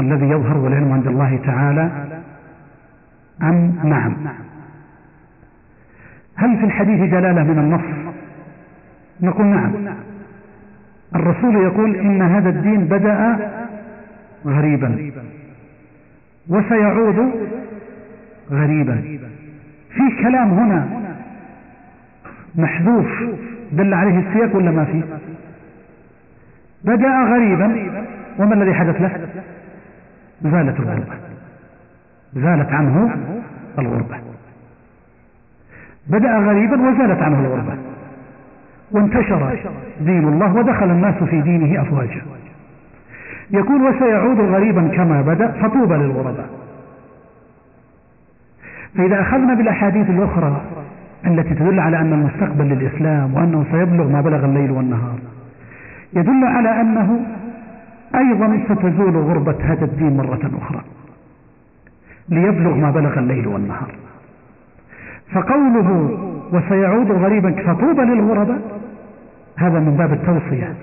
[0.00, 1.90] الذي يظهر والعلم عند الله تعالى
[3.42, 4.16] أم نعم؟
[6.36, 8.14] هل في الحديث دلالة من النص؟
[9.20, 9.72] نقول نعم.
[11.14, 13.38] الرسول يقول إن هذا الدين بدأ
[14.46, 15.10] غريبا.
[16.48, 17.30] وسيعود
[18.50, 19.02] غريبا.
[19.90, 20.86] في كلام هنا
[22.54, 23.22] محذوف
[23.72, 25.02] دل عليه السياق ولا ما فيه؟
[26.84, 27.90] بدأ غريبا.
[28.38, 29.28] وما الذي حدث له؟
[30.42, 31.14] زالت الغربة.
[32.34, 33.16] زالت عنه
[33.78, 34.16] الغربة.
[36.06, 37.78] بدأ غريبا وزالت عنه الغربة.
[38.90, 39.58] وانتشر
[40.00, 42.22] دين الله ودخل الناس في دينه أفواجا.
[43.50, 46.48] يقول وسيعود غريبا كما بدأ فطوبى للغرباء.
[48.94, 50.60] فإذا أخذنا بالأحاديث الأخرى
[51.26, 55.18] التي تدل على أن المستقبل للإسلام وأنه سيبلغ ما بلغ الليل والنهار
[56.12, 57.20] يدل على أنه
[58.18, 60.80] أيضا ستزول غربة هذا الدين مرة أخرى
[62.28, 63.94] ليبلغ ما بلغ الليل والنهار.
[65.32, 66.18] فقوله
[66.52, 68.60] وسيعود غريبا فطوبى للغرباء
[69.56, 70.74] هذا من باب التوصية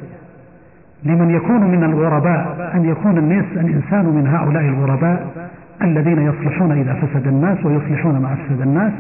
[1.03, 5.47] لمن يكون من الغرباء أن يكون الناس الإنسان من هؤلاء الغرباء
[5.81, 8.93] الذين يصلحون إذا فسد الناس ويصلحون ما أفسد الناس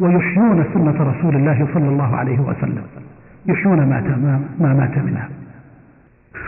[0.00, 2.82] ويحيون سنة رسول الله صلى الله عليه وسلم.
[3.46, 5.28] يحيون ما, ما مات منها.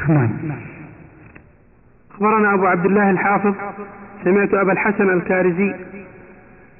[0.08, 0.30] نعم.
[2.18, 3.54] أخبرنا أبو عبد الله الحافظ
[4.24, 5.74] سمعت أبا الحسن الكارزي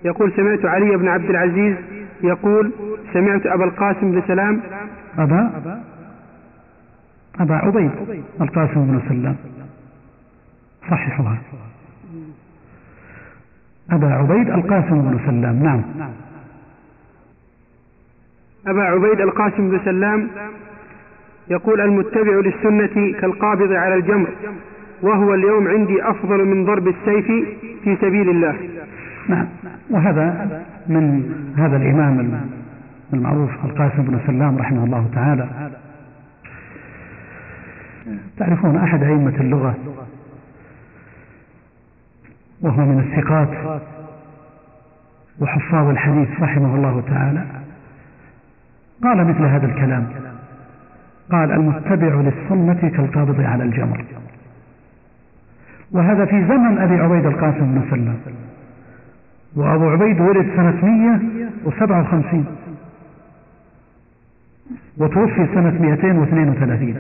[0.05, 1.77] يقول سمعت علي بن عبد العزيز
[2.23, 2.73] يقول
[3.13, 4.61] سمعت أبا القاسم بن سلام.
[5.19, 5.51] أبا
[7.41, 7.91] أبا عبيد
[8.41, 9.37] القاسم بن سلام.
[10.91, 11.39] صححها.
[13.91, 15.83] أبا عبيد القاسم بن سلام نعم.
[18.67, 20.29] أبا عبيد القاسم بن سلام
[21.51, 24.29] يقول المتبع للسنة كالقابض على الجمر.
[25.03, 27.27] وهو اليوم عندي أفضل من ضرب السيف
[27.85, 28.57] في سبيل الله.
[29.29, 29.47] نعم.
[29.91, 32.41] وهذا من هذا الإمام
[33.13, 35.71] المعروف القاسم بن سلام رحمه الله تعالى.
[38.37, 39.75] تعرفون أحد أئمة اللغة؟
[42.61, 43.81] وهو من الثقات
[45.41, 47.45] وحفاظ الحديث رحمه الله تعالى.
[49.03, 50.07] قال مثل هذا الكلام.
[51.33, 54.05] قال المتبع للسنة كالقابض على الجمر.
[55.93, 58.17] وهذا في زمن أبي عبيد القاسم بن سلام
[59.57, 62.47] وأبو عبيد ولد سنة 157
[64.99, 66.95] وتوفي سنة 232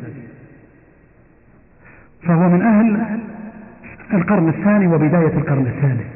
[2.22, 3.18] فهو من أهل
[4.14, 6.06] القرن الثاني وبداية القرن الثالث.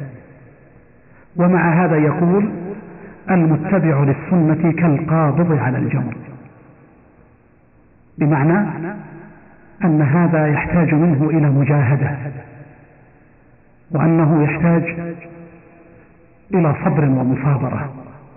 [1.37, 2.51] ومع هذا يقول
[3.31, 6.17] المتبع للسنة كالقابض على الجمر.
[8.19, 8.69] بمعنى
[9.85, 12.17] أن هذا يحتاج منه إلى مجاهدة.
[13.95, 14.83] وأنه يحتاج
[16.55, 17.93] إلى صبر ومصابرة.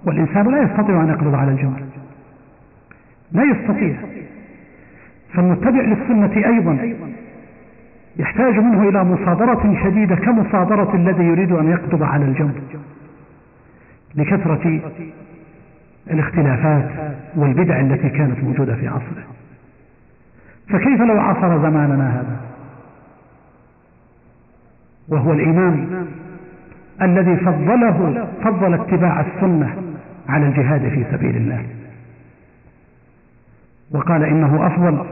[0.06, 1.84] والإنسان لا يستطيع أن يقبض على الجمر
[3.32, 3.96] لا يستطيع.
[5.34, 6.96] فالمتبع للسنة أيضا
[8.18, 12.54] يحتاج منه إلى مصابرة شديدة كمصابرة الذي يريد أن يقبض على الجمر
[14.16, 14.80] لكثرة
[16.12, 16.90] الاختلافات
[17.36, 19.24] والبدع التي كانت موجودة في عصره.
[20.70, 22.55] فكيف لو عصر زماننا هذا؟
[25.10, 26.06] وهو الإمام
[27.02, 29.76] الذي فضله فضل اتباع السنة
[30.30, 31.66] على الجهاد في سبيل الله.
[33.92, 35.06] وقال إنه أفضل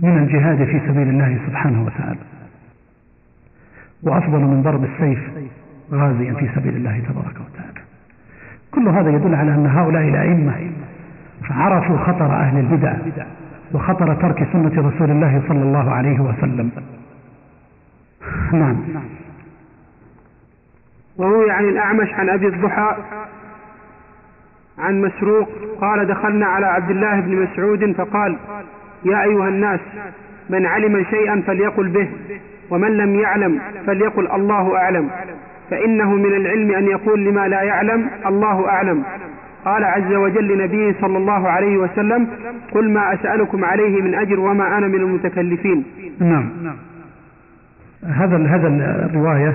[0.00, 2.20] من الجهاد في سبيل الله سبحانه وتعالى.
[4.02, 5.18] وأفضل من ضرب السيف
[5.92, 7.80] غازيا في سبيل الله تبارك وتعالى.
[8.70, 10.70] كل هذا يدل على أن هؤلاء الأئمة
[11.50, 12.96] عرفوا خطر أهل البدع
[13.74, 16.70] وخطر ترك سنة رسول الله صلى الله عليه وسلم.
[18.52, 18.76] نعم.
[21.16, 22.96] وروي عن الأعمش عن أبي الضحى
[24.78, 25.48] عن مسروق
[25.80, 28.36] قال دخلنا على عبد الله بن مسعود فقال
[29.04, 29.80] يا أيها الناس
[30.50, 32.08] من علم شيئا فليقل به
[32.70, 35.10] ومن لم يعلم فليقل الله أعلم
[35.70, 39.04] فإنه من العلم أن يقول لما لا يعلم الله أعلم.
[39.64, 42.28] قال عز وجل لنبيه صلى الله عليه وسلم
[42.72, 45.84] قل ما أسألكم عليه من أجر وما أنا من المتكلفين.
[46.20, 46.50] نعم.
[48.04, 48.68] هذا هذا
[49.06, 49.54] الرواية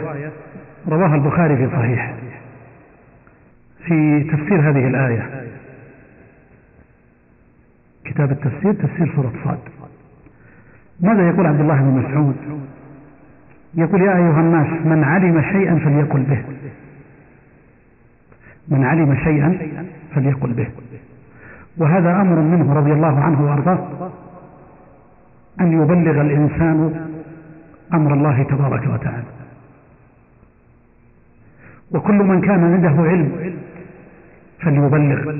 [0.87, 2.13] رواها البخاري في صحيح
[3.85, 5.43] في تفسير هذه الآية.
[8.05, 9.59] كتاب التفسير تفسير سورة صاد.
[10.99, 12.35] ماذا يقول عبد الله بن مسعود؟
[13.73, 16.43] يقول يا أيها الناس من علم شيئا فليقل به.
[18.67, 19.57] من علم شيئا
[20.15, 20.67] فليقل به.
[21.77, 24.11] وهذا أمر منه رضي الله عنه وأرضاه
[25.61, 27.06] أن يبلغ الإنسان
[27.93, 29.23] أمر الله تبارك وتعالى.
[31.91, 33.53] وكل من كان عنده علم
[34.59, 35.35] فليبلغ.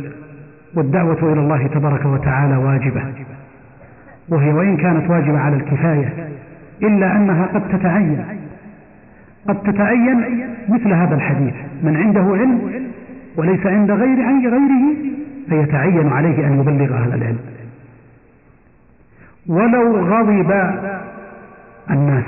[0.76, 3.04] والدعوة إلى الله تبارك وتعالى واجبة.
[4.30, 6.30] وهي وإن كانت واجبة على الكفاية
[6.84, 8.26] إلا أنها قد تتعين.
[9.48, 11.54] قد تتعين مثل هذا الحديث.
[11.84, 12.84] من عنده علم
[13.38, 14.96] وليس عند غير عن غيره
[15.50, 17.40] فيتعين عليه أن يبلغ هذا العلم.
[19.48, 20.52] ولو غضب
[21.92, 22.26] الناس.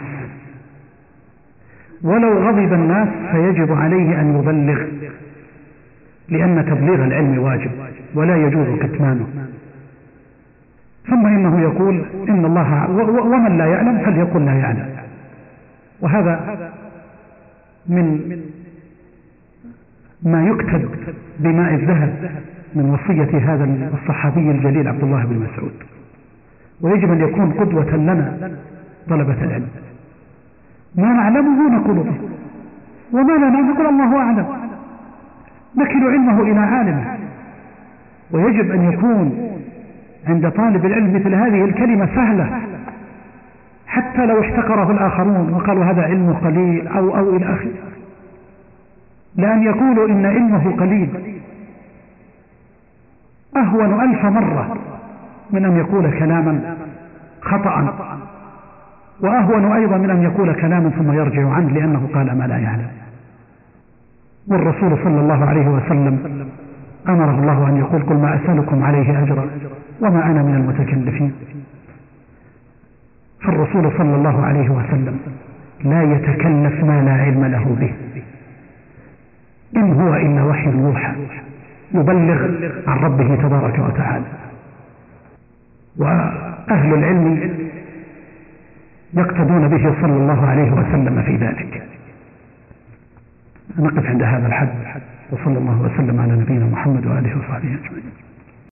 [2.03, 4.85] ولو غضب الناس فيجب عليه أن يبلغ
[6.29, 7.71] لأن تبليغ العلم واجب
[8.13, 9.27] ولا يجوز كتمانه
[11.07, 12.89] ثم إنه يقول إن الله
[13.21, 14.89] ومن لا يعلم فليقل لا يعلم.
[16.01, 16.59] وهذا
[17.87, 18.37] من
[20.23, 20.89] ما يكتب
[21.39, 22.31] بماء الذهب
[22.75, 25.73] من وصية هذا الصحابي الجليل عبد الله بن مسعود.
[26.81, 28.51] ويجب أن يكون قدوة لنا
[29.09, 29.67] طلبة العلم.
[30.95, 32.17] ما نعلمه نقول به.
[33.13, 34.45] وما لا نقول الله أعلم.
[35.75, 37.17] نكل علمه إلى عالمه
[38.31, 39.51] ويجب أن يكون
[40.27, 42.61] عند طالب العلم مثل هذه الكلمة سهلة.
[43.87, 47.71] حتى لو احتقره الآخرون وقالوا هذا علمه قليل أو أو إلى آخره.
[49.35, 51.09] لأن يقولوا إن علمه قليل.
[53.57, 54.77] أهون ألف مرة
[55.51, 56.75] من أن يقول كلاما
[57.41, 57.95] خطأ.
[59.21, 62.87] وأهون أيضا من أن يقول كلاما ثم يرجع عنه لأنه قال ما لا يعلم.
[64.47, 66.45] والرسول صلى الله عليه وسلم
[67.09, 69.45] أمره الله أن يقول قل ما أسألكم عليه أجرا
[70.01, 71.33] وما أنا من المتكلفين.
[73.41, 75.19] فالرسول صلى الله عليه وسلم
[75.83, 77.93] لا يتكلف ما لا علم له به.
[79.77, 81.13] إن هو إلا وحي يوحى
[81.93, 82.47] يبلغ
[82.87, 84.25] عن ربه تبارك وتعالى.
[85.97, 87.51] وأهل العلم
[89.13, 91.83] يقتدون به صلى الله عليه وسلم في ذلك.
[93.79, 94.69] نقف عند هذا الحد
[95.31, 98.28] وصلى الله وسلم على نبينا محمد وآله وصحبه أجمعين.